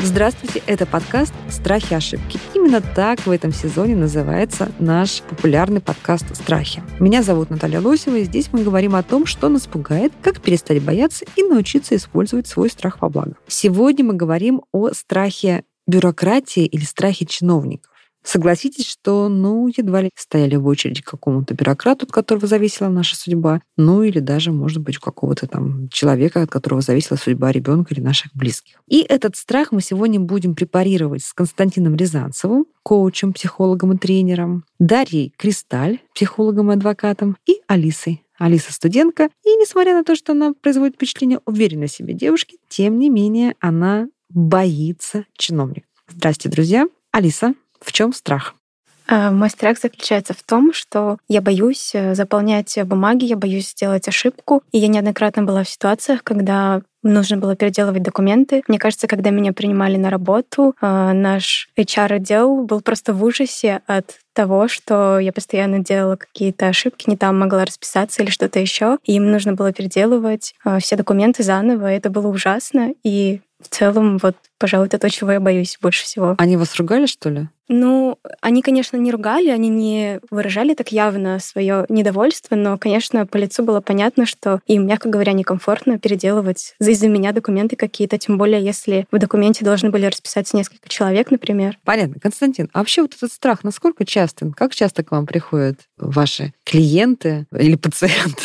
Здравствуйте, 0.00 0.62
это 0.68 0.86
подкаст 0.86 1.34
«Страхи 1.50 1.92
и 1.92 1.96
ошибки». 1.96 2.38
Именно 2.54 2.80
так 2.80 3.26
в 3.26 3.30
этом 3.32 3.52
сезоне 3.52 3.96
называется 3.96 4.70
наш 4.78 5.22
популярный 5.22 5.80
подкаст 5.80 6.36
«Страхи». 6.36 6.84
Меня 7.00 7.24
зовут 7.24 7.50
Наталья 7.50 7.80
Лосева, 7.80 8.14
и 8.14 8.22
здесь 8.22 8.50
мы 8.52 8.62
говорим 8.62 8.94
о 8.94 9.02
том, 9.02 9.26
что 9.26 9.48
нас 9.48 9.66
пугает, 9.66 10.12
как 10.22 10.40
перестать 10.40 10.80
бояться 10.84 11.24
и 11.34 11.42
научиться 11.42 11.96
использовать 11.96 12.46
свой 12.46 12.70
страх 12.70 13.02
во 13.02 13.08
благо. 13.08 13.34
Сегодня 13.48 14.04
мы 14.04 14.14
говорим 14.14 14.62
о 14.70 14.90
страхе 14.92 15.64
бюрократии 15.88 16.64
или 16.64 16.84
страхе 16.84 17.26
чиновников. 17.26 17.90
Согласитесь, 18.24 18.86
что, 18.86 19.28
ну, 19.28 19.68
едва 19.68 20.02
ли 20.02 20.10
стояли 20.14 20.56
в 20.56 20.66
очереди 20.66 21.02
к 21.02 21.10
какому-то 21.10 21.54
бюрократу, 21.54 22.04
от 22.04 22.12
которого 22.12 22.46
зависела 22.46 22.88
наша 22.88 23.16
судьба, 23.16 23.62
ну 23.76 24.02
или 24.02 24.18
даже, 24.18 24.52
может 24.52 24.82
быть, 24.82 24.98
у 24.98 25.00
какого-то 25.00 25.46
там 25.46 25.88
человека, 25.88 26.42
от 26.42 26.50
которого 26.50 26.80
зависела 26.80 27.16
судьба 27.16 27.52
ребенка 27.52 27.94
или 27.94 28.00
наших 28.00 28.34
близких. 28.34 28.82
И 28.86 29.00
этот 29.00 29.36
страх 29.36 29.72
мы 29.72 29.80
сегодня 29.80 30.20
будем 30.20 30.54
препарировать 30.54 31.22
с 31.22 31.32
Константином 31.32 31.94
Рязанцевым, 31.96 32.66
коучем, 32.82 33.32
психологом 33.32 33.92
и 33.92 33.98
тренером, 33.98 34.64
Дарьей 34.78 35.32
Кристаль, 35.36 36.00
психологом 36.14 36.70
и 36.70 36.74
адвокатом, 36.74 37.36
и 37.46 37.60
Алисой, 37.66 38.24
Алиса 38.38 38.72
студентка, 38.72 39.30
и 39.44 39.48
несмотря 39.56 39.94
на 39.94 40.04
то, 40.04 40.14
что 40.14 40.32
она 40.32 40.54
производит 40.54 40.94
впечатление 40.94 41.40
уверенной 41.44 41.88
в 41.88 41.92
себе 41.92 42.14
девушки, 42.14 42.58
тем 42.68 42.98
не 42.98 43.10
менее 43.10 43.54
она 43.60 44.08
боится 44.28 45.24
чиновников. 45.36 45.90
Здравствуйте, 46.08 46.54
друзья. 46.54 46.88
Алиса, 47.10 47.54
в 47.80 47.92
чем 47.92 48.12
страх? 48.12 48.54
А, 49.06 49.30
мой 49.30 49.48
страх 49.48 49.78
заключается 49.78 50.34
в 50.34 50.42
том, 50.42 50.74
что 50.74 51.16
я 51.28 51.40
боюсь 51.40 51.92
э, 51.94 52.14
заполнять 52.14 52.78
бумаги, 52.84 53.24
я 53.24 53.36
боюсь 53.36 53.70
сделать 53.70 54.06
ошибку. 54.06 54.62
И 54.70 54.78
я 54.78 54.88
неоднократно 54.88 55.42
была 55.44 55.64
в 55.64 55.68
ситуациях, 55.68 56.22
когда 56.22 56.82
нужно 57.02 57.36
было 57.36 57.56
переделывать 57.56 58.02
документы. 58.02 58.62
Мне 58.68 58.78
кажется, 58.78 59.06
когда 59.06 59.30
меня 59.30 59.52
принимали 59.52 59.96
на 59.96 60.10
работу, 60.10 60.74
а, 60.80 61.12
наш 61.12 61.68
HR-отдел 61.76 62.64
был 62.64 62.80
просто 62.80 63.12
в 63.12 63.22
ужасе 63.22 63.82
от 63.86 64.16
того, 64.32 64.68
что 64.68 65.18
я 65.18 65.32
постоянно 65.32 65.80
делала 65.80 66.16
какие-то 66.16 66.68
ошибки, 66.68 67.10
не 67.10 67.16
там 67.16 67.38
могла 67.38 67.64
расписаться 67.64 68.22
или 68.22 68.30
что-то 68.30 68.58
еще. 68.58 68.98
Им 69.04 69.30
нужно 69.30 69.54
было 69.54 69.72
переделывать 69.72 70.54
а, 70.64 70.78
все 70.78 70.96
документы 70.96 71.42
заново. 71.42 71.86
Это 71.86 72.10
было 72.10 72.28
ужасно. 72.28 72.92
И 73.02 73.40
в 73.60 73.68
целом, 73.68 74.18
вот, 74.18 74.36
пожалуй, 74.58 74.86
это 74.86 74.98
то, 74.98 75.10
чего 75.10 75.32
я 75.32 75.40
боюсь 75.40 75.78
больше 75.82 76.04
всего. 76.04 76.36
Они 76.38 76.56
вас 76.56 76.76
ругали, 76.76 77.06
что 77.06 77.28
ли? 77.28 77.48
Ну, 77.68 78.18
они, 78.40 78.62
конечно, 78.62 78.96
не 78.96 79.10
ругали, 79.10 79.50
они 79.50 79.68
не 79.68 80.20
выражали 80.30 80.74
так 80.74 80.90
явно 80.90 81.38
свое 81.38 81.84
недовольство, 81.88 82.54
но, 82.54 82.78
конечно, 82.78 83.26
по 83.26 83.36
лицу 83.36 83.62
было 83.62 83.80
понятно, 83.80 84.24
что 84.24 84.60
им, 84.66 84.86
мягко 84.86 85.10
говоря, 85.10 85.34
некомфортно 85.34 85.98
переделывать 85.98 86.74
из-за 86.90 87.08
меня 87.08 87.32
документы 87.32 87.76
какие-то, 87.76 88.18
тем 88.18 88.38
более, 88.38 88.62
если 88.62 89.06
в 89.10 89.18
документе 89.18 89.64
должны 89.64 89.90
были 89.90 90.06
расписаться 90.06 90.56
несколько 90.56 90.88
человек, 90.88 91.30
например. 91.30 91.78
Понятно. 91.84 92.20
Константин, 92.20 92.68
а 92.72 92.78
вообще 92.78 93.02
вот 93.02 93.14
этот 93.14 93.32
страх, 93.32 93.64
насколько 93.64 94.04
часто, 94.04 94.50
как 94.56 94.74
часто 94.74 95.02
к 95.04 95.10
вам 95.10 95.26
приходят 95.26 95.80
ваши 95.96 96.52
клиенты 96.64 97.46
или 97.52 97.76
пациенты? 97.76 98.42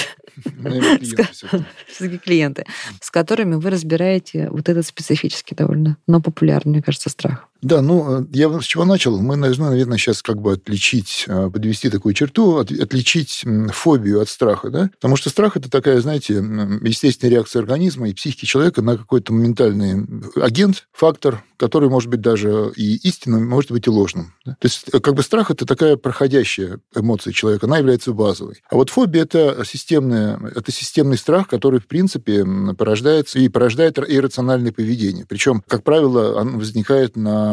Все-таки 1.87 2.17
клиенты, 2.17 2.65
с 2.99 3.11
которыми 3.11 3.55
вы 3.55 3.69
разбираете 3.69 4.49
вот 4.49 4.67
этот 4.69 4.85
специфический 4.85 5.55
довольно, 5.55 5.97
но 6.07 6.21
популярный, 6.21 6.73
мне 6.73 6.81
кажется, 6.81 7.09
страх. 7.09 7.49
Да, 7.63 7.81
ну, 7.81 8.21
э, 8.21 8.25
я 8.31 8.49
с 8.59 8.65
чего 8.65 8.83
начал? 8.83 9.19
Мы 9.19 9.37
должны, 9.37 9.69
наверное, 9.69 9.97
сейчас 9.97 10.21
как 10.21 10.41
бы 10.41 10.53
отличить, 10.53 11.23
э, 11.27 11.49
подвести 11.49 11.89
такую 11.89 12.13
черту, 12.13 12.57
отличить 12.57 13.45
фобию 13.71 14.21
от 14.21 14.29
страха, 14.29 14.69
да? 14.69 14.89
Потому 14.95 15.15
что 15.15 15.29
страх– 15.29 15.55
это 15.57 15.71
такая, 15.71 16.01
знаете, 16.01 16.35
естественная 16.35 17.35
реакция 17.35 17.61
организма 17.61 18.09
и 18.09 18.13
психики 18.13 18.45
человека 18.45 18.81
на 18.81 18.97
какой-то 18.97 19.31
моментальный 19.33 20.05
агент, 20.35 20.87
фактор, 20.91 21.43
который 21.55 21.87
может 21.87 22.09
быть 22.09 22.19
даже 22.19 22.73
и 22.75 22.95
истинным, 23.07 23.47
может 23.47 23.71
быть 23.71 23.87
и 23.87 23.89
ложным. 23.89 24.33
Да? 24.45 24.57
То 24.59 24.65
есть, 24.65 24.85
э, 24.91 24.99
как 24.99 25.13
бы 25.13 25.23
страх– 25.23 25.49
это 25.51 25.65
такая 25.65 25.95
проходящая 25.95 26.79
эмоция 26.93 27.31
человека, 27.31 27.67
она 27.67 27.77
является 27.77 28.11
базовой. 28.11 28.61
А 28.69 28.75
вот 28.75 28.89
фобия– 28.89 29.21
это, 29.23 29.63
системная, 29.65 30.37
это 30.53 30.69
системный 30.73 31.17
страх, 31.17 31.47
который, 31.47 31.79
в 31.79 31.87
принципе, 31.87 32.45
порождается 32.77 33.39
и 33.39 33.47
порождает 33.47 33.97
иррациональное 33.99 34.73
поведение. 34.73 35.25
Причем, 35.25 35.63
как 35.65 35.83
правило, 35.83 36.41
он 36.41 36.57
возникает 36.57 37.15
на 37.15 37.52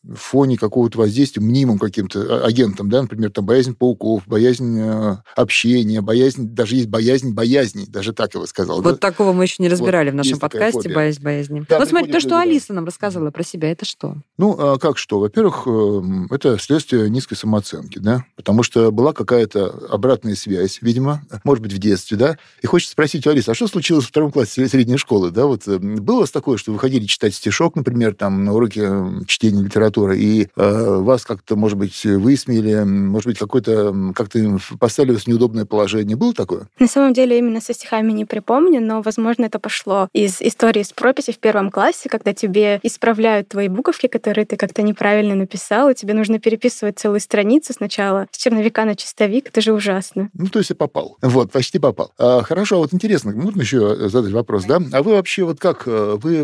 фоне 0.15 0.57
какого-то 0.57 0.97
воздействия 0.97 1.43
мнимым 1.43 1.77
каким-то 1.77 2.43
а, 2.43 2.47
агентом, 2.47 2.89
да, 2.89 3.03
например, 3.03 3.31
там 3.31 3.45
боязнь 3.45 3.75
пауков, 3.75 4.23
боязнь 4.25 4.79
э, 4.79 5.17
общения, 5.35 6.01
боязнь, 6.01 6.47
даже 6.49 6.75
есть 6.75 6.87
боязнь 6.87 7.33
боязни, 7.33 7.85
даже 7.85 8.13
так 8.13 8.33
я 8.33 8.39
бы 8.39 8.47
сказал. 8.47 8.81
Вот 8.81 8.95
да? 8.95 8.97
такого 8.97 9.31
мы 9.33 9.43
еще 9.43 9.57
не 9.59 9.69
разбирали 9.69 10.09
вот, 10.09 10.13
в 10.13 10.17
нашем 10.17 10.39
подкасте, 10.39 10.89
боязнь 10.89 11.21
боязни. 11.21 11.65
Да, 11.69 11.77
вот 11.77 11.87
смотри, 11.87 12.11
то, 12.11 12.19
что 12.19 12.39
Алиса 12.39 12.73
нам 12.73 12.85
рассказывала 12.85 13.29
про 13.31 13.43
себя, 13.43 13.71
это 13.71 13.85
что? 13.85 14.17
Ну, 14.37 14.55
а 14.57 14.79
как 14.79 14.97
что? 14.97 15.19
Во-первых, 15.19 15.67
эм, 15.67 16.27
это 16.31 16.57
следствие 16.57 17.09
низкой 17.09 17.35
самооценки, 17.35 17.99
да, 17.99 18.25
потому 18.35 18.63
что 18.63 18.91
была 18.91 19.13
какая-то 19.13 19.87
обратная 19.89 20.35
связь, 20.35 20.79
видимо, 20.81 21.21
может 21.43 21.61
быть, 21.61 21.73
в 21.73 21.77
детстве, 21.77 22.17
да, 22.17 22.37
и 22.61 22.67
хочется 22.67 22.93
спросить 22.93 23.27
у 23.27 23.29
Алисы, 23.29 23.49
а 23.49 23.53
что 23.53 23.67
случилось 23.67 24.05
в 24.05 24.09
втором 24.09 24.31
классе 24.31 24.67
средней 24.67 24.97
школы, 24.97 25.29
да, 25.29 25.45
вот 25.45 25.67
эм, 25.67 25.97
было 25.97 26.17
у 26.17 26.19
вас 26.21 26.31
такое, 26.31 26.57
что 26.57 26.71
вы 26.71 26.79
ходили 26.79 27.05
читать 27.05 27.35
стишок, 27.35 27.75
например, 27.75 28.15
там, 28.15 28.43
на 28.43 28.53
уроке 28.53 28.81
эм, 28.81 29.25
чтения 29.25 29.63
литературы, 29.63 29.90
литературы, 29.91 30.17
и 30.17 30.47
э, 30.55 30.97
вас 31.01 31.25
как-то, 31.25 31.55
может 31.55 31.77
быть, 31.77 32.03
высмеяли, 32.03 32.83
может 32.83 33.27
быть, 33.27 33.37
какой-то 33.37 33.93
как-то 34.15 34.57
поставили 34.79 35.17
в 35.17 35.27
неудобное 35.27 35.65
положение. 35.65 36.17
Было 36.17 36.33
такое? 36.33 36.67
На 36.79 36.87
самом 36.87 37.13
деле, 37.13 37.37
именно 37.37 37.61
со 37.61 37.73
стихами 37.73 38.11
не 38.11 38.25
припомню, 38.25 38.81
но, 38.81 39.01
возможно, 39.01 39.45
это 39.45 39.59
пошло 39.59 40.07
из 40.13 40.41
истории 40.41 40.83
с 40.83 40.91
прописи 40.91 41.31
в 41.31 41.39
первом 41.39 41.71
классе, 41.71 42.09
когда 42.09 42.33
тебе 42.33 42.79
исправляют 42.83 43.49
твои 43.49 43.67
буковки, 43.67 44.07
которые 44.07 44.45
ты 44.45 44.55
как-то 44.55 44.81
неправильно 44.81 45.35
написал, 45.35 45.89
и 45.89 45.93
тебе 45.93 46.13
нужно 46.13 46.39
переписывать 46.39 46.99
целую 46.99 47.19
страницу 47.19 47.73
сначала 47.73 48.27
с 48.31 48.37
черновика 48.37 48.85
на 48.85 48.95
чистовик. 48.95 49.47
Это 49.47 49.61
же 49.61 49.73
ужасно. 49.73 50.29
Ну, 50.33 50.47
то 50.47 50.59
есть 50.59 50.69
я 50.69 50.75
попал. 50.75 51.17
Вот, 51.21 51.51
почти 51.51 51.79
попал. 51.79 52.11
А, 52.17 52.41
хорошо, 52.43 52.75
а 52.75 52.79
вот 52.79 52.93
интересно, 52.93 53.31
можно 53.31 53.61
еще 53.61 54.09
задать 54.09 54.31
вопрос, 54.31 54.65
да? 54.65 54.79
А 54.91 55.03
вы 55.03 55.13
вообще 55.13 55.43
вот 55.43 55.59
как, 55.59 55.83
э, 55.85 56.17
вы 56.21 56.41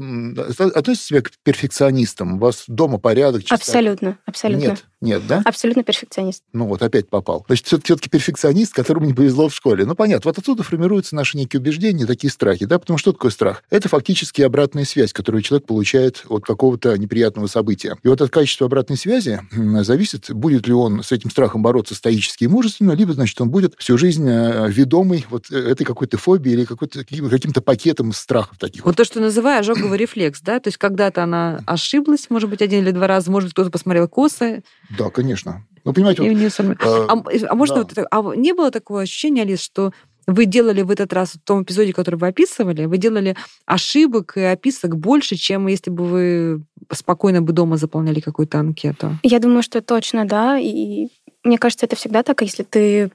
относитесь 0.74 1.08
себя 1.08 1.22
к 1.22 1.32
перфекционистам? 1.44 2.36
У 2.36 2.38
вас 2.40 2.66
дома 2.68 2.98
порядок, 2.98 3.37
порядок, 3.38 3.60
чистота? 3.60 3.80
Абсолютно, 3.80 4.18
абсолютно. 4.26 4.68
Нет, 4.68 4.86
нет, 5.00 5.28
да? 5.28 5.42
Абсолютно 5.46 5.84
перфекционист. 5.84 6.44
Ну 6.54 6.68
вот, 6.68 6.82
опять 6.82 7.10
попал. 7.10 7.46
Значит, 7.48 7.68
все-таки 7.68 8.10
перфекционист, 8.10 8.74
которому 8.74 9.06
не 9.06 9.14
повезло 9.14 9.50
в 9.50 9.56
школе. 9.56 9.86
Ну, 9.86 9.96
понятно, 9.96 10.30
вот 10.30 10.38
отсюда 10.38 10.64
формируются 10.64 11.16
наши 11.16 11.38
некие 11.38 11.60
убеждения, 11.60 12.06
такие 12.06 12.32
страхи, 12.32 12.66
да? 12.66 12.80
Потому 12.80 12.98
что 12.98 13.14
такое 13.14 13.32
страх? 13.32 13.64
Это 13.70 13.90
фактически 13.90 14.42
обратная 14.42 14.86
связь, 14.86 15.14
которую 15.14 15.42
человек 15.42 15.68
получает 15.68 16.24
от 16.28 16.44
какого-то 16.46 16.98
неприятного 16.98 17.48
события. 17.48 17.96
И 18.04 18.08
вот 18.08 18.22
от 18.22 18.32
качества 18.32 18.66
обратной 18.66 18.98
связи 18.98 19.42
зависит, 19.52 20.32
будет 20.32 20.68
ли 20.68 20.74
он 20.74 21.04
с 21.04 21.12
этим 21.12 21.30
страхом 21.30 21.62
бороться 21.62 21.96
стоически 21.96 22.46
и 22.46 22.48
мужественно, 22.48 22.94
либо, 22.94 23.14
значит, 23.14 23.40
он 23.40 23.50
будет 23.50 23.76
всю 23.78 23.98
жизнь 23.98 24.28
э, 24.28 24.68
ведомый 24.70 25.26
вот 25.30 25.52
э, 25.52 25.58
этой 25.58 25.84
какой-то 25.84 26.18
фобией 26.18 26.58
или 26.58 26.66
какой-то, 26.66 27.04
каким-то 27.04 27.62
пакетом 27.62 28.14
страхов 28.14 28.58
таких. 28.58 28.84
Вот, 28.84 28.92
вот 28.92 28.98
то, 28.98 29.06
что 29.06 29.20
называю 29.20 29.60
ожоговый 29.60 29.98
рефлекс, 29.98 30.42
да? 30.42 30.60
То 30.60 30.70
есть 30.70 30.78
когда-то 30.78 31.24
она 31.24 31.62
ошиблась, 31.66 32.30
может 32.30 32.50
быть, 32.50 32.62
один 32.62 32.84
или 32.84 32.92
два 32.92 33.08
раза, 33.08 33.27
может, 33.32 33.52
кто-то 33.52 33.70
посмотрел 33.70 34.08
косы. 34.08 34.64
Да, 34.98 35.10
конечно. 35.10 35.66
Ну, 35.84 35.94
понимаете, 35.94 36.24
вот, 36.24 36.30
не 36.30 36.50
сам... 36.50 36.76
а, 36.80 37.14
а, 37.14 37.24
а 37.50 37.56
может, 37.56 37.76
да. 37.76 37.82
вот 37.82 37.92
это, 37.92 38.08
а 38.12 38.36
не 38.36 38.54
было 38.54 38.72
такого 38.72 39.02
ощущения, 39.02 39.44
Алис, 39.44 39.62
что 39.62 39.94
вы 40.28 40.46
делали 40.46 40.82
в 40.82 40.92
этот 40.92 41.14
раз 41.14 41.34
в 41.34 41.40
том 41.40 41.64
эпизоде, 41.64 41.94
который 41.94 42.18
вы 42.18 42.28
описывали, 42.28 42.86
вы 42.86 42.98
делали 42.98 43.38
ошибок 43.66 44.36
и 44.36 44.42
описок 44.42 44.98
больше, 44.98 45.36
чем 45.36 45.68
если 45.68 45.90
бы 45.90 46.04
вы 46.04 46.64
спокойно 46.92 47.42
бы 47.42 47.54
дома 47.54 47.78
заполняли 47.78 48.20
какую-то 48.20 48.60
анкету? 48.60 49.18
Я 49.24 49.40
думаю, 49.40 49.64
что 49.64 49.82
точно, 49.82 50.26
да. 50.26 50.60
И 50.60 51.08
мне 51.44 51.58
кажется, 51.58 51.86
это 51.86 51.96
всегда 51.96 52.24
так, 52.24 52.42
если 52.42 52.64
ты 52.64 53.10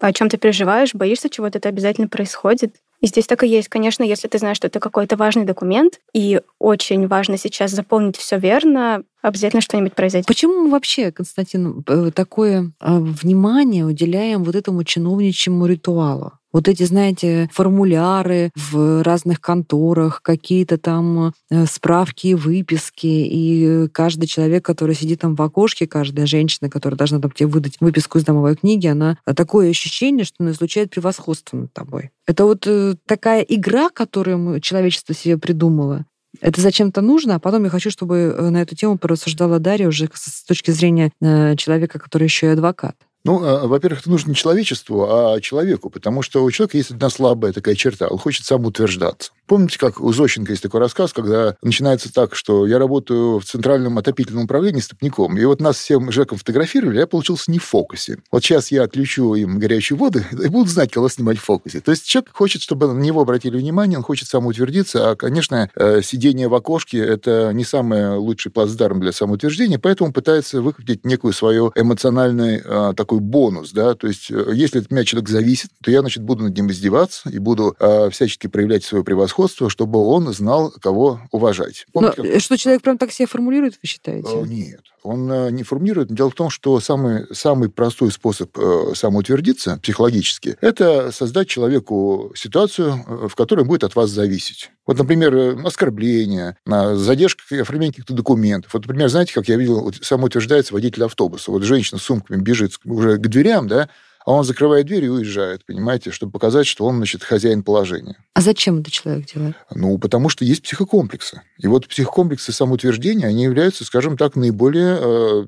о 0.00 0.12
чем 0.14 0.30
ты 0.30 0.38
переживаешь, 0.38 0.94
боишься 0.94 1.28
чего-то, 1.28 1.58
это 1.58 1.68
обязательно 1.68 2.08
происходит. 2.08 2.76
И 3.02 3.08
здесь 3.08 3.26
так 3.26 3.42
и 3.42 3.48
есть. 3.48 3.68
Конечно, 3.68 4.04
если 4.04 4.28
ты 4.28 4.38
знаешь, 4.38 4.56
что 4.56 4.68
это 4.68 4.78
какой-то 4.78 5.16
важный 5.16 5.44
документ, 5.44 6.00
и 6.14 6.40
очень 6.60 7.08
важно 7.08 7.36
сейчас 7.36 7.72
заполнить 7.72 8.16
все 8.16 8.38
верно, 8.38 9.02
обязательно 9.20 9.60
что-нибудь 9.60 9.94
произойдет. 9.94 10.28
Почему 10.28 10.64
мы 10.64 10.70
вообще, 10.70 11.10
Константин, 11.10 11.84
э, 11.88 12.12
такое 12.14 12.72
а, 12.78 13.00
внимание 13.00 13.84
уделяем 13.84 14.44
вот 14.44 14.54
этому 14.54 14.84
чиновничьему 14.84 15.66
ритуалу? 15.66 16.32
Вот 16.52 16.68
эти, 16.68 16.82
знаете, 16.82 17.48
формуляры 17.52 18.50
в 18.54 19.02
разных 19.02 19.40
конторах, 19.40 20.20
какие-то 20.22 20.78
там 20.78 21.32
э, 21.50 21.66
справки 21.66 22.34
выписки, 22.34 23.06
и 23.06 23.88
каждый 23.88 24.26
человек, 24.26 24.64
который 24.64 24.94
сидит 24.94 25.20
там 25.20 25.34
в 25.34 25.42
окошке, 25.42 25.86
каждая 25.86 26.26
женщина, 26.26 26.68
которая 26.68 26.98
должна 26.98 27.20
там 27.20 27.30
тебе 27.30 27.48
выдать 27.48 27.76
выписку 27.80 28.18
из 28.18 28.24
домовой 28.24 28.56
книги, 28.56 28.86
она 28.86 29.18
такое 29.36 29.70
ощущение, 29.70 30.24
что 30.24 30.36
она 30.40 30.50
излучает 30.50 30.90
превосходство 30.90 31.56
над 31.56 31.72
тобой. 31.72 32.10
Это 32.26 32.44
вот 32.44 32.66
э, 32.66 32.96
такая 33.06 33.42
игра, 33.42 33.88
которую 33.88 34.60
человечество 34.60 35.14
себе 35.14 35.38
придумало. 35.38 36.04
Это 36.40 36.60
зачем-то 36.60 37.02
нужно, 37.02 37.34
а 37.34 37.38
потом 37.38 37.64
я 37.64 37.70
хочу, 37.70 37.90
чтобы 37.90 38.16
э, 38.16 38.50
на 38.50 38.62
эту 38.62 38.74
тему 38.74 38.96
порассуждала 38.96 39.58
Дарья 39.58 39.88
уже 39.88 40.08
с 40.12 40.44
точки 40.44 40.70
зрения 40.70 41.12
э, 41.20 41.56
человека, 41.56 41.98
который 41.98 42.24
еще 42.24 42.46
и 42.46 42.50
адвокат. 42.50 42.96
Ну, 43.24 43.42
а, 43.44 43.66
во-первых, 43.66 44.00
это 44.00 44.10
нужно 44.10 44.30
не 44.30 44.34
человечеству, 44.34 45.06
а 45.08 45.40
человеку, 45.40 45.90
потому 45.90 46.22
что 46.22 46.42
у 46.42 46.50
человека 46.50 46.76
есть 46.76 46.90
одна 46.90 47.08
слабая 47.08 47.52
такая 47.52 47.74
черта. 47.74 48.08
Он 48.08 48.18
хочет 48.18 48.44
сам 48.44 48.64
утверждаться. 48.64 49.32
Помните, 49.46 49.78
как 49.78 50.00
у 50.00 50.12
Зощенко 50.12 50.52
есть 50.52 50.62
такой 50.62 50.80
рассказ, 50.80 51.12
когда 51.12 51.56
начинается 51.62 52.12
так, 52.12 52.34
что 52.34 52.66
я 52.66 52.78
работаю 52.78 53.38
в 53.38 53.44
центральном 53.44 53.98
отопительном 53.98 54.44
управлении 54.44 54.80
стопником, 54.80 55.36
и 55.36 55.44
вот 55.44 55.60
нас 55.60 55.76
всем 55.76 56.10
Жеком 56.10 56.38
фотографировали, 56.38 56.98
я 56.98 57.06
получился 57.06 57.50
не 57.50 57.58
в 57.58 57.64
фокусе. 57.64 58.18
Вот 58.30 58.42
сейчас 58.42 58.70
я 58.72 58.84
отключу 58.84 59.34
им 59.34 59.58
горячую 59.58 59.98
воду 59.98 60.20
и 60.32 60.48
буду 60.48 60.70
знать, 60.70 60.90
кого 60.90 61.08
снимать 61.08 61.38
в 61.38 61.44
фокусе. 61.44 61.80
То 61.80 61.90
есть 61.90 62.06
человек 62.06 62.30
хочет, 62.32 62.62
чтобы 62.62 62.92
на 62.92 62.98
него 62.98 63.20
обратили 63.20 63.56
внимание, 63.56 63.98
он 63.98 64.04
хочет 64.04 64.28
самоутвердиться, 64.28 65.10
а, 65.10 65.16
конечно, 65.16 65.70
э, 65.74 66.02
сидение 66.02 66.48
в 66.48 66.54
окошке– 66.54 66.98
это 66.98 67.52
не 67.52 67.64
самый 67.64 68.16
лучший 68.16 68.50
плацдарм 68.50 69.00
для 69.00 69.12
самоутверждения, 69.12 69.78
поэтому 69.78 70.12
пытается 70.12 70.62
выкрутить 70.62 71.04
некую 71.04 71.32
свою 71.32 71.72
эмоциональный 71.74 72.62
а, 72.64 72.94
такой 73.12 73.20
бонус, 73.20 73.72
да, 73.72 73.94
то 73.94 74.06
есть 74.06 74.30
э, 74.30 74.52
если 74.54 74.80
от 74.80 74.90
меня 74.90 75.04
человек 75.04 75.28
зависит, 75.28 75.70
то 75.82 75.90
я, 75.90 76.00
значит, 76.00 76.22
буду 76.22 76.44
над 76.44 76.56
ним 76.56 76.70
издеваться 76.70 77.28
и 77.28 77.38
буду 77.38 77.76
а, 77.78 78.08
всячески 78.08 78.46
проявлять 78.46 78.84
свое 78.84 79.04
превосходство, 79.04 79.68
чтобы 79.68 79.98
он 79.98 80.32
знал, 80.32 80.72
кого 80.80 81.20
уважать. 81.30 81.86
Помните, 81.92 82.22
Но, 82.22 82.24
как... 82.24 82.40
Что 82.40 82.56
человек 82.56 82.82
прям 82.82 82.96
так 82.96 83.12
себя 83.12 83.26
формулирует, 83.26 83.74
вы 83.74 83.86
считаете? 83.86 84.28
Э, 84.32 84.46
нет, 84.46 84.80
он 85.02 85.30
э, 85.30 85.50
не 85.50 85.62
формулирует. 85.62 86.12
Дело 86.12 86.30
в 86.30 86.34
том, 86.34 86.48
что 86.48 86.80
самый, 86.80 87.26
самый 87.34 87.68
простой 87.68 88.10
способ 88.10 88.56
э, 88.56 88.92
самоутвердиться 88.94 89.78
психологически– 89.82 90.56
это 90.60 91.12
создать 91.12 91.48
человеку 91.48 92.32
ситуацию, 92.34 93.28
в 93.28 93.34
которой 93.34 93.64
будет 93.64 93.84
от 93.84 93.94
вас 93.94 94.10
зависеть. 94.10 94.70
Вот, 94.86 94.98
например, 94.98 95.64
оскорбление, 95.64 96.56
задержка 96.66 97.42
оформления 97.60 97.92
каких-то 97.92 98.14
документов. 98.14 98.74
Вот, 98.74 98.86
например, 98.86 99.08
знаете, 99.08 99.32
как 99.32 99.48
я 99.48 99.56
видел, 99.56 99.92
самоутверждается 100.02 100.74
водитель 100.74 101.04
автобуса. 101.04 101.50
Вот 101.52 101.62
женщина 101.62 102.00
с 102.00 102.02
сумками 102.02 102.40
бежит 102.40 102.72
уже 102.84 103.16
к 103.18 103.28
дверям, 103.28 103.68
да, 103.68 103.88
а 104.24 104.32
он 104.32 104.44
закрывает 104.44 104.86
дверь 104.86 105.04
и 105.04 105.08
уезжает, 105.08 105.64
понимаете, 105.66 106.10
чтобы 106.10 106.32
показать, 106.32 106.66
что 106.66 106.84
он, 106.86 106.96
значит, 106.96 107.22
хозяин 107.22 107.62
положения. 107.62 108.16
А 108.34 108.40
зачем 108.40 108.80
это 108.80 108.90
человек 108.90 109.26
делает? 109.32 109.56
Ну, 109.74 109.98
потому 109.98 110.28
что 110.28 110.44
есть 110.44 110.62
психокомплексы. 110.62 111.42
И 111.58 111.66
вот 111.66 111.86
психокомплексы 111.86 112.52
самоутверждения, 112.52 113.26
они 113.26 113.44
являются, 113.44 113.84
скажем 113.84 114.16
так, 114.16 114.36
наиболее 114.36 114.98
э, 114.98 115.46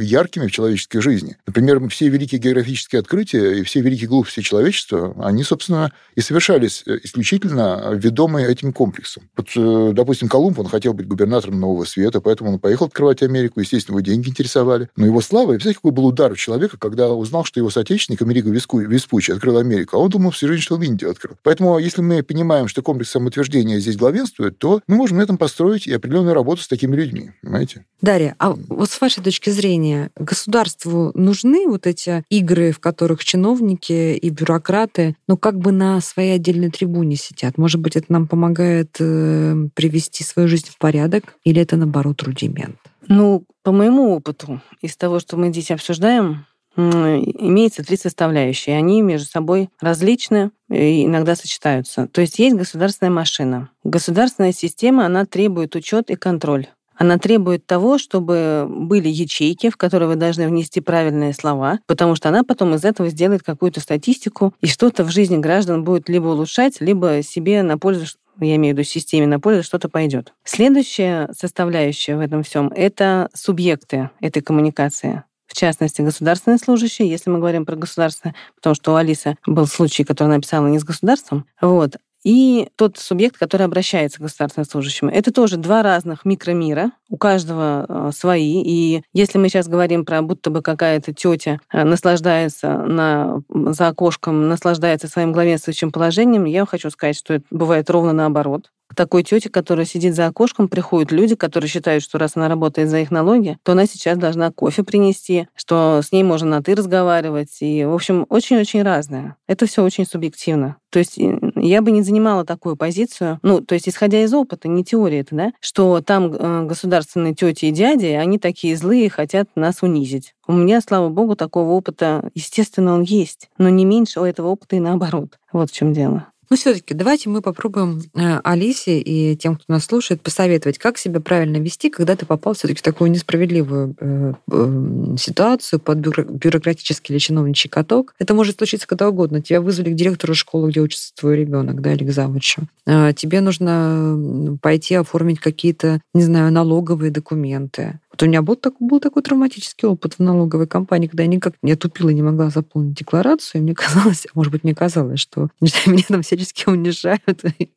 яркими 0.00 0.46
в 0.46 0.52
человеческой 0.52 1.00
жизни. 1.00 1.36
Например, 1.46 1.86
все 1.88 2.08
великие 2.08 2.40
географические 2.40 3.00
открытия 3.00 3.58
и 3.58 3.62
все 3.62 3.80
великие 3.80 4.08
глупости 4.08 4.40
человечества, 4.40 5.14
они, 5.18 5.44
собственно, 5.44 5.92
и 6.14 6.20
совершались 6.20 6.82
э, 6.86 6.98
исключительно 7.02 7.90
ведомые 7.94 8.48
этим 8.48 8.72
комплексом. 8.72 9.28
Вот, 9.36 9.48
э, 9.56 9.92
допустим, 9.94 10.28
Колумб, 10.28 10.58
он 10.58 10.68
хотел 10.68 10.92
быть 10.92 11.08
губернатором 11.08 11.58
Нового 11.58 11.84
Света, 11.84 12.20
поэтому 12.20 12.52
он 12.52 12.58
поехал 12.58 12.86
открывать 12.86 13.22
Америку, 13.22 13.60
естественно, 13.60 13.94
его 13.94 14.00
деньги 14.00 14.28
интересовали. 14.28 14.88
Но 14.96 15.06
его 15.06 15.20
слава, 15.20 15.54
и, 15.54 15.58
знаете, 15.58 15.78
какой 15.78 15.92
был 15.92 16.06
удар 16.06 16.32
у 16.32 16.36
человека, 16.36 16.76
когда 16.78 17.10
узнал, 17.10 17.44
что 17.44 17.60
его 17.60 17.70
соотечественник 17.70 18.15
соотечественник 18.16 18.22
Америго 18.22 18.50
Веспуччи 18.88 19.30
открыл 19.30 19.58
Америку, 19.58 19.96
а 19.96 20.00
он 20.00 20.10
думал 20.10 20.30
всю 20.30 20.48
жизнь, 20.48 20.62
что 20.62 20.76
он 20.76 20.82
Индию 20.82 21.10
открыл. 21.10 21.36
Поэтому, 21.42 21.78
если 21.78 22.02
мы 22.02 22.22
понимаем, 22.22 22.68
что 22.68 22.82
комплекс 22.82 23.10
самоутверждения 23.10 23.78
здесь 23.78 23.96
главенствует, 23.96 24.58
то 24.58 24.80
мы 24.86 24.96
можем 24.96 25.18
на 25.18 25.22
этом 25.22 25.38
построить 25.38 25.86
и 25.86 25.92
определенную 25.92 26.34
работу 26.34 26.62
с 26.62 26.68
такими 26.68 26.96
людьми, 26.96 27.32
понимаете? 27.42 27.84
Дарья, 28.00 28.34
а 28.38 28.52
вот 28.52 28.90
с 28.90 29.00
вашей 29.00 29.22
точки 29.22 29.50
зрения, 29.50 30.10
государству 30.16 31.12
нужны 31.14 31.66
вот 31.66 31.86
эти 31.86 32.24
игры, 32.30 32.72
в 32.72 32.80
которых 32.80 33.24
чиновники 33.24 34.16
и 34.16 34.30
бюрократы, 34.30 35.16
ну, 35.28 35.36
как 35.36 35.58
бы 35.58 35.72
на 35.72 36.00
своей 36.00 36.34
отдельной 36.34 36.70
трибуне 36.70 37.16
сидят? 37.16 37.58
Может 37.58 37.80
быть, 37.80 37.96
это 37.96 38.06
нам 38.08 38.26
помогает 38.26 38.96
э, 39.00 39.68
привести 39.74 40.24
свою 40.24 40.48
жизнь 40.48 40.68
в 40.68 40.78
порядок, 40.78 41.24
или 41.44 41.60
это, 41.60 41.76
наоборот, 41.76 42.22
рудимент? 42.22 42.76
Ну, 43.08 43.44
по 43.62 43.72
моему 43.72 44.14
опыту, 44.14 44.60
из 44.82 44.96
того, 44.96 45.20
что 45.20 45.36
мы 45.36 45.50
здесь 45.50 45.70
обсуждаем, 45.70 46.46
имеется 46.76 47.82
три 47.84 47.96
составляющие. 47.96 48.76
Они 48.76 49.02
между 49.02 49.28
собой 49.28 49.70
различны 49.80 50.50
и 50.70 51.04
иногда 51.04 51.34
сочетаются. 51.36 52.06
То 52.08 52.20
есть 52.20 52.38
есть 52.38 52.56
государственная 52.56 53.10
машина. 53.10 53.70
Государственная 53.84 54.52
система, 54.52 55.06
она 55.06 55.24
требует 55.24 55.74
учет 55.74 56.10
и 56.10 56.16
контроль. 56.16 56.66
Она 56.98 57.18
требует 57.18 57.66
того, 57.66 57.98
чтобы 57.98 58.66
были 58.68 59.08
ячейки, 59.08 59.68
в 59.68 59.76
которые 59.76 60.08
вы 60.08 60.16
должны 60.16 60.48
внести 60.48 60.80
правильные 60.80 61.34
слова, 61.34 61.80
потому 61.86 62.14
что 62.14 62.30
она 62.30 62.42
потом 62.42 62.74
из 62.74 62.84
этого 62.84 63.10
сделает 63.10 63.42
какую-то 63.42 63.80
статистику, 63.80 64.54
и 64.62 64.66
что-то 64.66 65.04
в 65.04 65.10
жизни 65.10 65.36
граждан 65.36 65.84
будет 65.84 66.08
либо 66.08 66.28
улучшать, 66.28 66.80
либо 66.80 67.22
себе 67.22 67.62
на 67.62 67.78
пользу 67.78 68.06
я 68.40 68.56
имею 68.56 68.74
в 68.74 68.78
виду 68.78 68.86
системе 68.86 69.26
на 69.26 69.40
пользу, 69.40 69.62
что-то 69.62 69.88
пойдет. 69.88 70.34
Следующая 70.44 71.30
составляющая 71.38 72.16
в 72.16 72.20
этом 72.20 72.42
всем— 72.42 72.68
это 72.76 73.30
субъекты 73.34 74.10
этой 74.20 74.42
коммуникации 74.42 75.24
частности, 75.56 76.02
государственные 76.02 76.58
служащие, 76.58 77.08
если 77.08 77.30
мы 77.30 77.38
говорим 77.38 77.66
про 77.66 77.76
государство, 77.76 78.34
потому 78.54 78.74
что 78.74 78.92
у 78.92 78.96
Алисы 78.96 79.36
был 79.46 79.66
случай, 79.66 80.04
который 80.04 80.28
написала 80.28 80.66
не 80.66 80.78
с 80.78 80.84
государством, 80.84 81.46
вот, 81.60 81.96
и 82.26 82.66
тот 82.74 82.98
субъект, 82.98 83.38
который 83.38 83.66
обращается 83.66 84.18
к 84.18 84.22
государственным 84.22 84.68
служащим. 84.68 85.06
Это 85.06 85.32
тоже 85.32 85.58
два 85.58 85.84
разных 85.84 86.24
микромира, 86.24 86.90
у 87.08 87.16
каждого 87.16 87.86
э, 87.88 88.10
свои. 88.12 88.62
И 88.64 89.04
если 89.12 89.38
мы 89.38 89.48
сейчас 89.48 89.68
говорим 89.68 90.04
про 90.04 90.22
будто 90.22 90.50
бы 90.50 90.60
какая-то 90.60 91.12
тетя 91.12 91.60
э, 91.72 91.84
наслаждается 91.84 92.78
на, 92.78 93.42
за 93.48 93.86
окошком, 93.86 94.48
наслаждается 94.48 95.06
своим 95.06 95.30
главенствующим 95.30 95.92
положением, 95.92 96.46
я 96.46 96.66
хочу 96.66 96.90
сказать, 96.90 97.16
что 97.16 97.34
это 97.34 97.44
бывает 97.52 97.88
ровно 97.90 98.12
наоборот 98.12 98.72
такой 98.96 99.22
тете, 99.22 99.48
которая 99.48 99.86
сидит 99.86 100.14
за 100.14 100.26
окошком, 100.26 100.68
приходят 100.68 101.12
люди, 101.12 101.36
которые 101.36 101.68
считают, 101.68 102.02
что 102.02 102.18
раз 102.18 102.32
она 102.34 102.48
работает 102.48 102.88
за 102.88 102.98
их 102.98 103.10
налоги, 103.12 103.58
то 103.62 103.72
она 103.72 103.86
сейчас 103.86 104.18
должна 104.18 104.50
кофе 104.50 104.82
принести, 104.82 105.48
что 105.54 106.00
с 106.02 106.10
ней 106.10 106.22
можно 106.24 106.48
на 106.48 106.62
«ты» 106.62 106.74
разговаривать. 106.74 107.58
И, 107.60 107.84
в 107.84 107.94
общем, 107.94 108.26
очень-очень 108.28 108.82
разное. 108.82 109.36
Это 109.46 109.66
все 109.66 109.84
очень 109.84 110.06
субъективно. 110.06 110.76
То 110.90 110.98
есть 110.98 111.18
я 111.56 111.82
бы 111.82 111.90
не 111.90 112.02
занимала 112.02 112.44
такую 112.44 112.76
позицию, 112.76 113.38
ну, 113.42 113.60
то 113.60 113.74
есть 113.74 113.88
исходя 113.88 114.22
из 114.22 114.32
опыта, 114.32 114.68
не 114.68 114.84
теории 114.84 115.18
это, 115.18 115.34
да, 115.34 115.52
что 115.60 116.00
там 116.00 116.32
э, 116.32 116.66
государственные 116.66 117.34
тети 117.34 117.66
и 117.66 117.70
дяди, 117.70 118.06
они 118.06 118.38
такие 118.38 118.76
злые, 118.76 119.10
хотят 119.10 119.48
нас 119.54 119.82
унизить. 119.82 120.34
У 120.46 120.52
меня, 120.52 120.80
слава 120.80 121.08
богу, 121.08 121.36
такого 121.36 121.70
опыта, 121.70 122.30
естественно, 122.34 122.94
он 122.94 123.02
есть, 123.02 123.48
но 123.58 123.68
не 123.68 123.84
меньше 123.84 124.20
у 124.20 124.24
этого 124.24 124.48
опыта 124.48 124.76
и 124.76 124.80
наоборот. 124.80 125.38
Вот 125.52 125.70
в 125.70 125.74
чем 125.74 125.92
дело. 125.92 126.28
Ну, 126.48 126.56
все-таки 126.56 126.94
давайте 126.94 127.28
мы 127.28 127.42
попробуем 127.42 128.02
э, 128.14 128.40
Алисе 128.44 129.00
и 129.00 129.36
тем, 129.36 129.56
кто 129.56 129.64
нас 129.68 129.84
слушает, 129.84 130.22
посоветовать, 130.22 130.78
как 130.78 130.96
себя 130.96 131.20
правильно 131.20 131.56
вести, 131.56 131.90
когда 131.90 132.14
ты 132.14 132.24
попал 132.24 132.54
все-таки 132.54 132.78
в 132.78 132.82
такую 132.82 133.10
несправедливую 133.10 133.96
э, 133.98 134.32
э, 134.50 135.16
ситуацию 135.18 135.80
под 135.80 135.98
бюрократический 135.98 137.14
или 137.14 137.18
чиновничий 137.18 137.68
каток. 137.68 138.14
Это 138.18 138.32
может 138.34 138.58
случиться 138.58 138.86
когда 138.86 139.08
угодно. 139.08 139.42
Тебя 139.42 139.60
вызвали 139.60 139.90
к 139.90 139.96
директору 139.96 140.34
школы, 140.34 140.70
где 140.70 140.80
учится 140.80 141.12
твой 141.14 141.36
ребенок, 141.36 141.80
да, 141.80 141.92
или 141.92 142.04
к 142.04 142.12
завучу. 142.12 142.62
Тебе 142.86 143.40
нужно 143.40 144.58
пойти 144.62 144.94
оформить 144.94 145.40
какие-то, 145.40 146.00
не 146.14 146.22
знаю, 146.22 146.52
налоговые 146.52 147.10
документы. 147.10 147.98
Вот 148.16 148.22
у 148.22 148.26
меня 148.28 148.40
был, 148.40 148.56
так, 148.56 148.72
был 148.80 148.98
такой 148.98 149.22
травматический 149.22 149.86
опыт 149.86 150.14
в 150.14 150.22
налоговой 150.22 150.66
компании, 150.66 151.06
когда 151.06 151.24
я 151.24 151.28
никак 151.28 151.52
не 151.60 151.76
тупила, 151.76 152.08
не 152.08 152.22
могла 152.22 152.48
заполнить 152.48 152.94
декларацию. 152.94 153.60
И 153.60 153.62
мне 153.62 153.74
казалось, 153.74 154.26
может 154.32 154.50
быть, 154.50 154.64
мне 154.64 154.74
казалось, 154.74 155.20
что 155.20 155.50
меня 155.60 156.04
там 156.08 156.22
всячески 156.22 156.66
унижают 156.66 157.44
и 157.58 157.68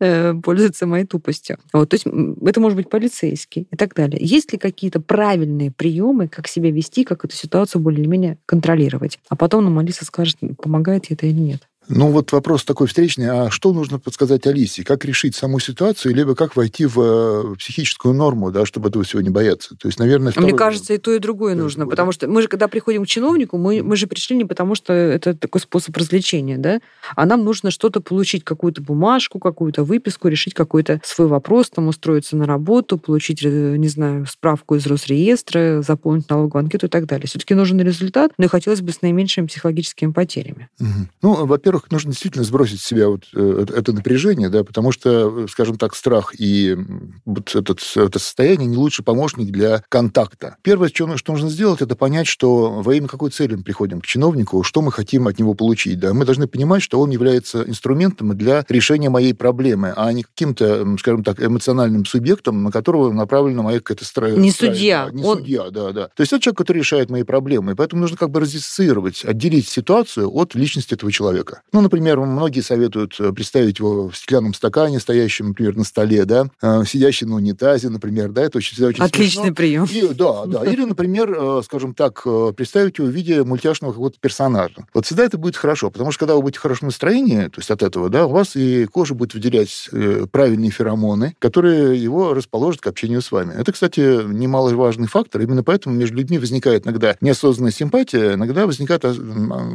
э, 0.00 0.32
пользуются 0.42 0.86
моей 0.86 1.04
тупостью. 1.04 1.58
Вот, 1.74 1.90
то 1.90 1.96
есть 1.96 2.06
это 2.06 2.60
может 2.60 2.76
быть 2.76 2.88
полицейский 2.88 3.68
и 3.70 3.76
так 3.76 3.94
далее. 3.94 4.18
Есть 4.24 4.52
ли 4.52 4.58
какие-то 4.58 5.00
правильные 5.00 5.70
приемы, 5.70 6.28
как 6.28 6.48
себя 6.48 6.70
вести, 6.70 7.04
как 7.04 7.26
эту 7.26 7.36
ситуацию 7.36 7.82
более-менее 7.82 8.38
контролировать? 8.46 9.18
А 9.28 9.36
потом 9.36 9.64
нам 9.64 9.78
Алиса 9.78 10.06
скажет, 10.06 10.38
помогает 10.62 11.10
это 11.10 11.26
или 11.26 11.38
нет. 11.38 11.68
Ну, 11.88 12.10
вот 12.10 12.32
вопрос 12.32 12.64
такой 12.64 12.86
встречный. 12.86 13.30
А 13.30 13.50
что 13.50 13.72
нужно 13.72 13.98
подсказать 13.98 14.46
Алисе? 14.46 14.84
Как 14.84 15.04
решить 15.04 15.34
саму 15.34 15.58
ситуацию, 15.58 16.14
либо 16.14 16.34
как 16.34 16.56
войти 16.56 16.86
в 16.86 17.00
э, 17.00 17.56
психическую 17.56 18.14
норму, 18.14 18.50
да, 18.50 18.64
чтобы 18.66 18.88
этого 18.88 19.04
всего 19.04 19.20
не 19.22 19.30
бояться? 19.30 19.76
То 19.76 19.88
есть, 19.88 19.98
наверное, 19.98 20.32
второй... 20.32 20.50
Мне 20.50 20.58
кажется, 20.58 20.94
и 20.94 20.98
то, 20.98 21.12
и 21.12 21.18
другое 21.18 21.54
нужно. 21.54 21.80
Другое, 21.80 21.92
потому 21.92 22.10
да? 22.10 22.12
что 22.12 22.28
мы 22.28 22.42
же, 22.42 22.48
когда 22.48 22.68
приходим 22.68 23.04
к 23.04 23.08
чиновнику, 23.08 23.58
мы, 23.58 23.82
мы 23.82 23.96
же 23.96 24.06
пришли 24.06 24.36
не 24.36 24.44
потому, 24.44 24.74
что 24.74 24.92
это 24.92 25.34
такой 25.34 25.60
способ 25.60 25.96
развлечения, 25.96 26.58
да, 26.58 26.80
а 27.16 27.26
нам 27.26 27.44
нужно 27.44 27.70
что-то 27.70 28.00
получить, 28.00 28.44
какую-то 28.44 28.82
бумажку, 28.82 29.38
какую-то 29.38 29.84
выписку, 29.84 30.28
решить 30.28 30.54
какой-то 30.54 31.00
свой 31.04 31.28
вопрос, 31.28 31.70
там, 31.70 31.88
устроиться 31.88 32.36
на 32.36 32.46
работу, 32.46 32.98
получить, 32.98 33.44
э, 33.44 33.76
не 33.76 33.88
знаю, 33.88 34.26
справку 34.26 34.76
из 34.76 34.86
Росреестра, 34.86 35.82
заполнить 35.82 36.28
налоговую 36.28 36.64
анкету 36.64 36.86
и 36.86 36.88
так 36.88 37.06
далее. 37.06 37.26
Все-таки 37.26 37.54
нужен 37.54 37.80
результат, 37.80 38.32
но 38.38 38.44
и 38.44 38.48
хотелось 38.48 38.80
бы 38.80 38.92
с 38.92 39.02
наименьшими 39.02 39.46
психологическими 39.46 40.12
потерями. 40.12 40.68
Угу. 40.80 40.88
Ну, 41.22 41.46
во-первых, 41.46 41.73
во-первых, 41.74 41.90
нужно 41.90 42.12
действительно 42.12 42.44
сбросить 42.44 42.80
с 42.80 42.84
себя 42.84 43.08
вот 43.08 43.24
э, 43.34 43.66
это 43.74 43.92
напряжение, 43.92 44.48
да, 44.48 44.62
потому 44.62 44.92
что, 44.92 45.48
скажем 45.48 45.76
так, 45.76 45.96
страх 45.96 46.32
и 46.38 46.76
вот 47.24 47.54
этот, 47.54 47.80
это 47.96 48.18
состояние 48.18 48.68
не 48.68 48.76
лучший 48.76 49.04
помощник 49.04 49.50
для 49.50 49.82
контакта. 49.88 50.56
Первое, 50.62 50.88
что, 50.88 51.16
что 51.16 51.32
нужно 51.32 51.50
сделать, 51.50 51.82
это 51.82 51.96
понять, 51.96 52.28
что 52.28 52.80
во 52.80 52.94
имя 52.94 53.08
какой 53.08 53.30
цели 53.30 53.56
мы 53.56 53.64
приходим 53.64 54.00
к 54.00 54.06
чиновнику, 54.06 54.62
что 54.62 54.82
мы 54.82 54.92
хотим 54.92 55.26
от 55.26 55.38
него 55.38 55.54
получить. 55.54 55.98
Да? 55.98 56.14
Мы 56.14 56.24
должны 56.24 56.46
понимать, 56.46 56.82
что 56.82 57.00
он 57.00 57.10
является 57.10 57.62
инструментом 57.62 58.36
для 58.36 58.64
решения 58.68 59.10
моей 59.10 59.34
проблемы, 59.34 59.92
а 59.96 60.12
не 60.12 60.22
каким-то, 60.22 60.96
скажем 60.98 61.24
так, 61.24 61.42
эмоциональным 61.42 62.06
субъектом, 62.06 62.62
на 62.62 62.70
которого 62.70 63.12
направлена 63.12 63.62
моя 63.62 63.78
какая-то 63.78 64.04
страсть. 64.04 64.36
Не 64.36 64.52
судья. 64.52 65.06
Да, 65.06 65.12
не 65.12 65.24
он... 65.24 65.38
судья, 65.38 65.70
да, 65.70 65.90
да. 65.92 66.08
То 66.14 66.20
есть 66.20 66.32
это 66.32 66.42
человек, 66.42 66.58
который 66.58 66.78
решает 66.78 67.10
мои 67.10 67.24
проблемы. 67.24 67.72
И 67.72 67.74
поэтому 67.74 68.02
нужно 68.02 68.16
как 68.16 68.30
бы 68.30 68.40
разъяснировать, 68.40 69.24
отделить 69.24 69.68
ситуацию 69.68 70.30
от 70.30 70.54
личности 70.54 70.94
этого 70.94 71.10
человека. 71.10 71.62
Ну, 71.72 71.80
например, 71.80 72.20
многие 72.20 72.60
советуют 72.60 73.16
э, 73.18 73.32
представить 73.32 73.78
его 73.80 74.08
в 74.08 74.16
стеклянном 74.16 74.54
стакане, 74.54 75.00
стоящем, 75.00 75.48
например, 75.48 75.76
на 75.76 75.84
столе, 75.84 76.24
да, 76.24 76.46
э, 76.62 76.84
сидящий 76.86 77.26
на 77.26 77.34
унитазе, 77.34 77.88
например, 77.88 78.30
да, 78.30 78.42
это 78.42 78.58
очень, 78.58 78.74
всегда 78.74 78.88
очень 78.88 79.02
Отличный 79.02 79.42
смешно. 79.46 79.54
прием. 79.54 79.84
И, 79.90 80.14
да, 80.14 80.46
да. 80.46 80.64
Или, 80.64 80.84
например, 80.86 81.34
э, 81.36 81.62
скажем 81.64 81.94
так, 81.94 82.22
представить 82.56 82.98
его 82.98 83.08
в 83.08 83.10
виде 83.10 83.42
мультяшного 83.42 83.92
какого-то 83.92 84.18
персонажа. 84.20 84.86
Вот 84.94 85.06
всегда 85.06 85.24
это 85.24 85.36
будет 85.36 85.56
хорошо, 85.56 85.90
потому 85.90 86.12
что 86.12 86.20
когда 86.20 86.36
вы 86.36 86.42
будете 86.42 86.60
в 86.60 86.62
хорошем 86.62 86.88
настроении, 86.88 87.46
то 87.46 87.58
есть 87.58 87.70
от 87.70 87.82
этого, 87.82 88.08
да, 88.08 88.26
у 88.26 88.30
вас 88.30 88.54
и 88.54 88.86
кожа 88.86 89.14
будет 89.14 89.34
выделять 89.34 89.88
правильные 90.30 90.70
феромоны, 90.70 91.34
которые 91.38 92.00
его 92.00 92.34
расположат 92.34 92.80
к 92.80 92.86
общению 92.86 93.20
с 93.20 93.32
вами. 93.32 93.52
Это, 93.58 93.72
кстати, 93.72 94.00
немаловажный 94.00 95.08
фактор. 95.08 95.42
Именно 95.42 95.62
поэтому 95.62 95.96
между 95.96 96.16
людьми 96.16 96.38
возникает 96.38 96.86
иногда 96.86 97.16
неосознанная 97.20 97.72
симпатия, 97.72 98.34
иногда 98.34 98.66
возникает 98.66 99.04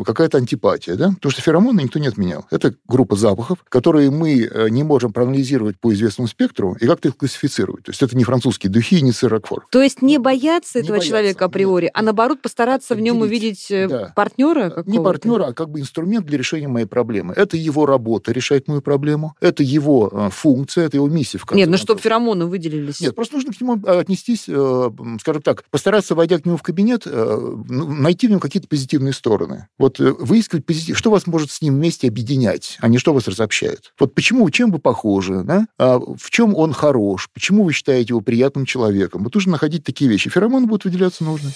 какая-то 0.05 0.37
антипатия, 0.37 0.95
да? 0.95 1.09
Потому 1.09 1.31
что 1.31 1.41
феромоны 1.41 1.78
никто 1.83 1.99
не 1.99 2.07
отменял. 2.07 2.45
Это 2.51 2.73
группа 2.87 3.15
запахов, 3.15 3.63
которые 3.69 4.11
мы 4.11 4.41
э, 4.41 4.69
не 4.69 4.83
можем 4.83 5.13
проанализировать 5.13 5.79
по 5.79 5.93
известному 5.93 6.27
спектру 6.27 6.75
и 6.79 6.85
как-то 6.87 7.09
их 7.09 7.17
классифицировать. 7.17 7.85
То 7.85 7.91
есть 7.91 8.01
это 8.01 8.17
не 8.17 8.23
французские 8.23 8.71
духи, 8.71 9.01
не 9.01 9.11
сыр 9.11 9.31
Рокфор. 9.31 9.67
То 9.71 9.81
есть 9.81 10.01
не 10.01 10.17
бояться 10.17 10.79
не 10.79 10.83
этого 10.83 10.97
бояться, 10.97 11.09
человека 11.09 11.45
априори, 11.45 11.85
нет. 11.85 11.91
а 11.93 12.01
наоборот 12.01 12.41
постараться 12.41 12.93
Отделить. 12.93 13.11
в 13.11 13.13
нем 13.13 13.21
увидеть 13.21 13.71
э, 13.71 13.87
да. 13.87 14.13
партнера 14.15 14.69
какого-то? 14.69 14.91
Не 14.91 14.99
партнера, 14.99 15.45
а 15.47 15.53
как 15.53 15.69
бы 15.69 15.79
инструмент 15.79 16.25
для 16.25 16.37
решения 16.37 16.67
моей 16.67 16.85
проблемы. 16.85 17.33
Это 17.35 17.57
его 17.57 17.85
работа 17.85 18.31
решать 18.31 18.67
мою 18.67 18.81
проблему, 18.81 19.35
это 19.39 19.63
его 19.63 20.09
э, 20.11 20.29
функция, 20.31 20.85
это 20.85 20.97
его 20.97 21.07
миссия. 21.07 21.37
В 21.37 21.51
Нет, 21.51 21.69
ну 21.69 21.77
чтобы 21.77 22.01
феромоны 22.01 22.45
выделились. 22.45 23.01
Нет, 23.01 23.15
просто 23.15 23.35
нужно 23.35 23.53
к 23.53 23.61
нему 23.61 23.79
отнестись, 23.85 24.43
скажем 24.43 25.41
так, 25.41 25.63
постараться, 25.69 26.15
войдя 26.15 26.39
к 26.39 26.45
нему 26.45 26.57
в 26.57 26.63
кабинет, 26.63 27.05
ну, 27.05 27.87
найти 27.87 28.27
в 28.27 28.31
нем 28.31 28.39
какие-то 28.39 28.67
позитивные 28.67 29.13
стороны. 29.13 29.67
Вот 29.77 29.99
выискивать 29.99 30.65
позитив, 30.65 30.97
что 30.97 31.11
вас 31.11 31.27
может 31.27 31.51
с 31.51 31.61
ним 31.61 31.68
вместе 31.69 32.07
объединять, 32.07 32.77
а 32.81 32.87
не 32.87 32.97
что 32.97 33.13
вас 33.13 33.27
разобщает. 33.27 33.93
Вот 33.99 34.13
почему, 34.13 34.49
чем 34.49 34.71
вы 34.71 34.79
похожи, 34.79 35.43
да? 35.43 35.67
а 35.77 35.99
в 35.99 36.29
чем 36.29 36.55
он 36.55 36.73
хорош, 36.73 37.29
почему 37.33 37.63
вы 37.63 37.73
считаете 37.73 38.09
его 38.09 38.21
приятным 38.21 38.65
человеком. 38.65 39.23
Вот 39.23 39.35
нужно 39.35 39.53
находить 39.53 39.83
такие 39.83 40.09
вещи. 40.09 40.29
Феромоны 40.29 40.67
будут 40.67 40.85
выделяться 40.85 41.23
нужны. 41.23 41.51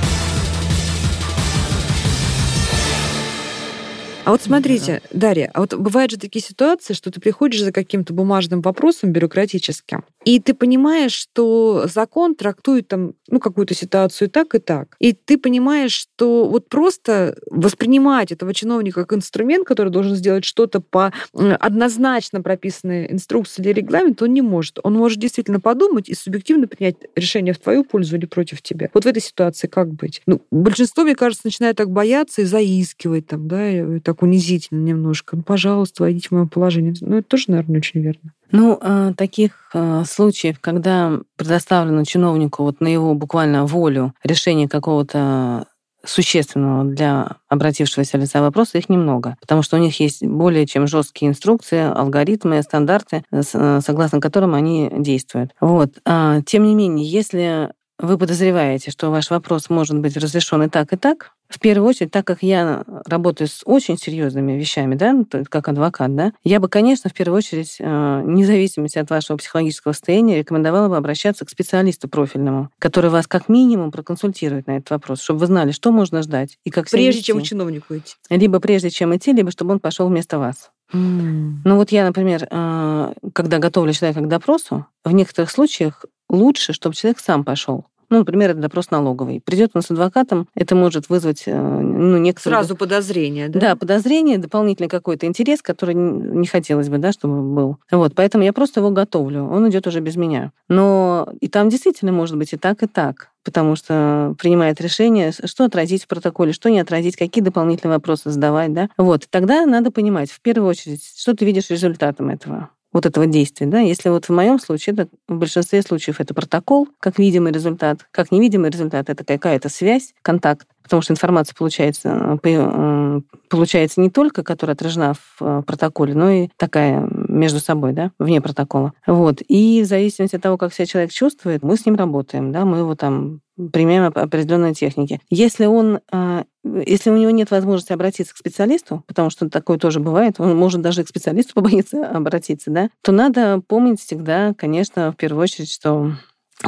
А 4.26 4.32
вот 4.32 4.42
смотрите, 4.42 5.02
да. 5.12 5.28
Дарья, 5.28 5.50
а 5.54 5.60
вот 5.60 5.74
бывают 5.74 6.10
же 6.10 6.18
такие 6.18 6.42
ситуации, 6.42 6.94
что 6.94 7.12
ты 7.12 7.20
приходишь 7.20 7.60
за 7.60 7.70
каким-то 7.70 8.12
бумажным 8.12 8.60
вопросом 8.60 9.12
бюрократическим, 9.12 10.04
и 10.24 10.40
ты 10.40 10.52
понимаешь, 10.52 11.12
что 11.12 11.86
закон 11.86 12.34
трактует 12.34 12.88
там, 12.88 13.12
ну, 13.28 13.38
какую-то 13.38 13.74
ситуацию 13.74 14.28
так 14.28 14.56
и 14.56 14.58
так. 14.58 14.96
И 14.98 15.12
ты 15.12 15.38
понимаешь, 15.38 15.92
что 15.92 16.48
вот 16.48 16.68
просто 16.68 17.36
воспринимать 17.52 18.32
этого 18.32 18.52
чиновника 18.52 19.04
как 19.04 19.16
инструмент, 19.16 19.64
который 19.64 19.90
должен 19.90 20.16
сделать 20.16 20.44
что-то 20.44 20.80
по 20.80 21.12
однозначно 21.32 22.42
прописанной 22.42 23.12
инструкции 23.12 23.62
или 23.62 23.74
регламенту, 23.74 24.24
он 24.24 24.34
не 24.34 24.42
может. 24.42 24.80
Он 24.82 24.94
может 24.94 25.20
действительно 25.20 25.60
подумать 25.60 26.08
и 26.08 26.14
субъективно 26.14 26.66
принять 26.66 26.96
решение 27.14 27.54
в 27.54 27.58
твою 27.58 27.84
пользу 27.84 28.16
или 28.16 28.26
против 28.26 28.60
тебя. 28.60 28.90
Вот 28.92 29.04
в 29.04 29.06
этой 29.06 29.22
ситуации 29.22 29.68
как 29.68 29.94
быть? 29.94 30.22
Ну, 30.26 30.42
большинство, 30.50 31.04
мне 31.04 31.14
кажется, 31.14 31.42
начинает 31.44 31.76
так 31.76 31.92
бояться 31.92 32.42
и 32.42 32.44
заискивать 32.44 33.28
там, 33.28 33.46
да, 33.46 33.70
и 33.70 34.00
так 34.00 34.15
унизительно 34.22 34.84
немножко. 34.84 35.36
Ну, 35.36 35.42
пожалуйста, 35.42 36.02
войдите 36.02 36.28
в 36.28 36.32
мое 36.32 36.46
положение. 36.46 36.94
Ну, 37.00 37.18
это 37.18 37.28
тоже, 37.28 37.44
наверное, 37.48 37.78
очень 37.78 38.00
верно. 38.00 38.32
Ну, 38.52 38.78
а, 38.80 39.12
таких 39.14 39.70
а, 39.74 40.04
случаев, 40.04 40.60
когда 40.60 41.18
предоставлено 41.36 42.04
чиновнику 42.04 42.62
вот 42.62 42.80
на 42.80 42.88
его 42.88 43.14
буквально 43.14 43.66
волю 43.66 44.14
решение 44.22 44.68
какого-то 44.68 45.66
существенного 46.04 46.84
для 46.84 47.36
обратившегося 47.48 48.16
лица 48.18 48.40
вопроса, 48.40 48.78
их 48.78 48.88
немного, 48.88 49.36
потому 49.40 49.62
что 49.62 49.76
у 49.76 49.80
них 49.80 49.98
есть 49.98 50.24
более 50.24 50.66
чем 50.66 50.86
жесткие 50.86 51.30
инструкции, 51.30 51.80
алгоритмы, 51.80 52.62
стандарты, 52.62 53.24
согласно 53.42 54.20
которым 54.20 54.54
они 54.54 54.90
действуют. 54.98 55.50
Вот. 55.60 55.98
А, 56.04 56.42
тем 56.42 56.64
не 56.64 56.74
менее, 56.74 57.08
если 57.08 57.72
вы 57.98 58.18
подозреваете, 58.18 58.90
что 58.90 59.10
ваш 59.10 59.30
вопрос 59.30 59.70
может 59.70 59.98
быть 59.98 60.16
разрешен 60.16 60.62
и 60.62 60.68
так, 60.68 60.92
и 60.92 60.96
так, 60.96 61.32
в 61.48 61.60
первую 61.60 61.88
очередь, 61.88 62.10
так 62.10 62.26
как 62.26 62.42
я 62.42 62.84
работаю 63.06 63.48
с 63.48 63.62
очень 63.64 63.96
серьезными 63.96 64.52
вещами, 64.52 64.96
да, 64.96 65.12
ну, 65.12 65.26
как 65.48 65.68
адвокат, 65.68 66.14
да, 66.14 66.32
я 66.42 66.60
бы, 66.60 66.68
конечно, 66.68 67.08
в 67.08 67.14
первую 67.14 67.38
очередь, 67.38 67.76
э, 67.78 68.22
вне 68.24 68.44
зависимости 68.44 68.98
от 68.98 69.08
вашего 69.10 69.36
психологического 69.36 69.92
состояния, 69.92 70.38
рекомендовала 70.38 70.88
бы 70.88 70.96
обращаться 70.96 71.44
к 71.44 71.50
специалисту 71.50 72.08
профильному, 72.08 72.70
который 72.78 73.10
вас 73.10 73.26
как 73.26 73.48
минимум 73.48 73.92
проконсультирует 73.92 74.66
на 74.66 74.78
этот 74.78 74.90
вопрос, 74.90 75.22
чтобы 75.22 75.40
вы 75.40 75.46
знали, 75.46 75.70
что 75.70 75.92
можно 75.92 76.22
ждать 76.22 76.58
и 76.64 76.70
как 76.70 76.90
Прежде 76.90 77.22
чем 77.22 77.40
к 77.40 77.42
чиновнику 77.42 77.96
идти. 77.96 78.14
Либо 78.28 78.58
прежде 78.60 78.90
чем 78.90 79.14
идти, 79.16 79.32
либо 79.32 79.50
чтобы 79.50 79.72
он 79.72 79.80
пошел 79.80 80.08
вместо 80.08 80.38
вас. 80.38 80.70
Ну 80.92 81.76
вот 81.76 81.90
я, 81.90 82.04
например, 82.04 82.46
э, 82.48 83.12
когда 83.32 83.58
готовлю 83.58 83.92
человека 83.92 84.20
к 84.20 84.28
допросу, 84.28 84.86
в 85.04 85.12
некоторых 85.12 85.50
случаях 85.50 86.04
лучше, 86.30 86.72
чтобы 86.72 86.94
человек 86.94 87.18
сам 87.18 87.44
пошел. 87.44 87.86
Ну, 88.10 88.18
например, 88.18 88.50
это 88.50 88.60
допрос 88.60 88.90
налоговый. 88.90 89.40
Придет 89.40 89.72
он 89.74 89.82
с 89.82 89.90
адвокатом, 89.90 90.48
это 90.54 90.74
может 90.74 91.08
вызвать 91.08 91.44
э, 91.46 91.56
ну, 91.56 92.18
некоторые... 92.18 92.58
Сразу 92.58 92.76
подозрение, 92.76 93.48
да? 93.48 93.60
Да, 93.60 93.76
подозрение, 93.76 94.38
дополнительный 94.38 94.88
какой-то 94.88 95.26
интерес, 95.26 95.62
который 95.62 95.94
не 95.94 96.46
хотелось 96.46 96.88
бы, 96.88 96.98
да, 96.98 97.12
чтобы 97.12 97.42
был. 97.42 97.78
Вот, 97.90 98.14
поэтому 98.14 98.44
я 98.44 98.52
просто 98.52 98.80
его 98.80 98.90
готовлю. 98.90 99.44
Он 99.44 99.68
идет 99.68 99.86
уже 99.86 100.00
без 100.00 100.16
меня. 100.16 100.52
Но 100.68 101.28
и 101.40 101.48
там 101.48 101.68
действительно 101.68 102.12
может 102.12 102.36
быть 102.36 102.52
и 102.52 102.56
так, 102.56 102.82
и 102.82 102.86
так 102.86 103.30
потому 103.46 103.76
что 103.76 104.34
принимает 104.40 104.80
решение, 104.80 105.30
что 105.30 105.66
отразить 105.66 106.02
в 106.02 106.08
протоколе, 106.08 106.52
что 106.52 106.68
не 106.68 106.80
отразить, 106.80 107.14
какие 107.14 107.44
дополнительные 107.44 107.94
вопросы 107.94 108.28
задавать, 108.30 108.72
да. 108.72 108.88
Вот, 108.96 109.28
тогда 109.30 109.64
надо 109.66 109.92
понимать, 109.92 110.32
в 110.32 110.40
первую 110.40 110.68
очередь, 110.68 111.04
что 111.16 111.32
ты 111.32 111.44
видишь 111.44 111.70
результатом 111.70 112.30
этого 112.30 112.70
вот 112.96 113.04
этого 113.04 113.26
действия. 113.26 113.66
Да? 113.66 113.78
Если 113.78 114.08
вот 114.08 114.24
в 114.24 114.30
моем 114.30 114.58
случае, 114.58 114.94
это, 114.94 115.08
в 115.28 115.36
большинстве 115.36 115.82
случаев 115.82 116.18
это 116.18 116.32
протокол, 116.32 116.88
как 116.98 117.18
видимый 117.18 117.52
результат, 117.52 118.06
как 118.10 118.32
невидимый 118.32 118.70
результат, 118.70 119.10
это 119.10 119.22
какая-то 119.22 119.68
связь, 119.68 120.14
контакт, 120.22 120.66
потому 120.82 121.02
что 121.02 121.12
информация 121.12 121.54
получается, 121.54 122.38
э, 122.42 123.20
получается 123.50 124.00
не 124.00 124.08
только, 124.08 124.42
которая 124.42 124.74
отражена 124.74 125.12
в 125.12 125.42
э, 125.42 125.62
протоколе, 125.66 126.14
но 126.14 126.30
и 126.30 126.48
такая 126.56 127.06
между 127.12 127.60
собой, 127.60 127.92
да, 127.92 128.12
вне 128.18 128.40
протокола. 128.40 128.94
Вот. 129.06 129.42
И 129.46 129.82
в 129.82 129.86
зависимости 129.86 130.36
от 130.36 130.42
того, 130.42 130.56
как 130.56 130.72
себя 130.72 130.86
человек 130.86 131.12
чувствует, 131.12 131.62
мы 131.62 131.76
с 131.76 131.84
ним 131.84 131.96
работаем, 131.96 132.50
да, 132.50 132.64
мы 132.64 132.78
его 132.78 132.94
там 132.94 133.42
применяем 133.72 134.10
определенные 134.14 134.72
техники. 134.72 135.20
Если 135.28 135.66
он, 135.66 136.00
э, 136.12 136.44
если 136.86 137.10
у 137.10 137.16
него 137.16 137.30
нет 137.30 137.50
возможности 137.50 137.92
обратиться 137.92 138.34
к 138.34 138.38
специалисту, 138.38 139.04
потому 139.06 139.30
что 139.30 139.48
такое 139.48 139.78
тоже 139.78 140.00
бывает, 140.00 140.36
он 140.38 140.56
может 140.56 140.80
даже 140.80 141.04
к 141.04 141.08
специалисту 141.08 141.54
побоится 141.54 142.08
обратиться, 142.08 142.70
да, 142.70 142.90
то 143.02 143.12
надо 143.12 143.60
помнить 143.66 144.00
всегда, 144.00 144.54
конечно, 144.54 145.12
в 145.12 145.16
первую 145.16 145.42
очередь, 145.42 145.72
что 145.72 146.12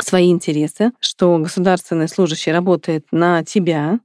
свои 0.02 0.30
интересы, 0.30 0.92
что 1.00 1.38
государственный 1.38 2.08
служащий 2.08 2.52
работает 2.52 3.06
на 3.10 3.44
тебя, 3.44 4.00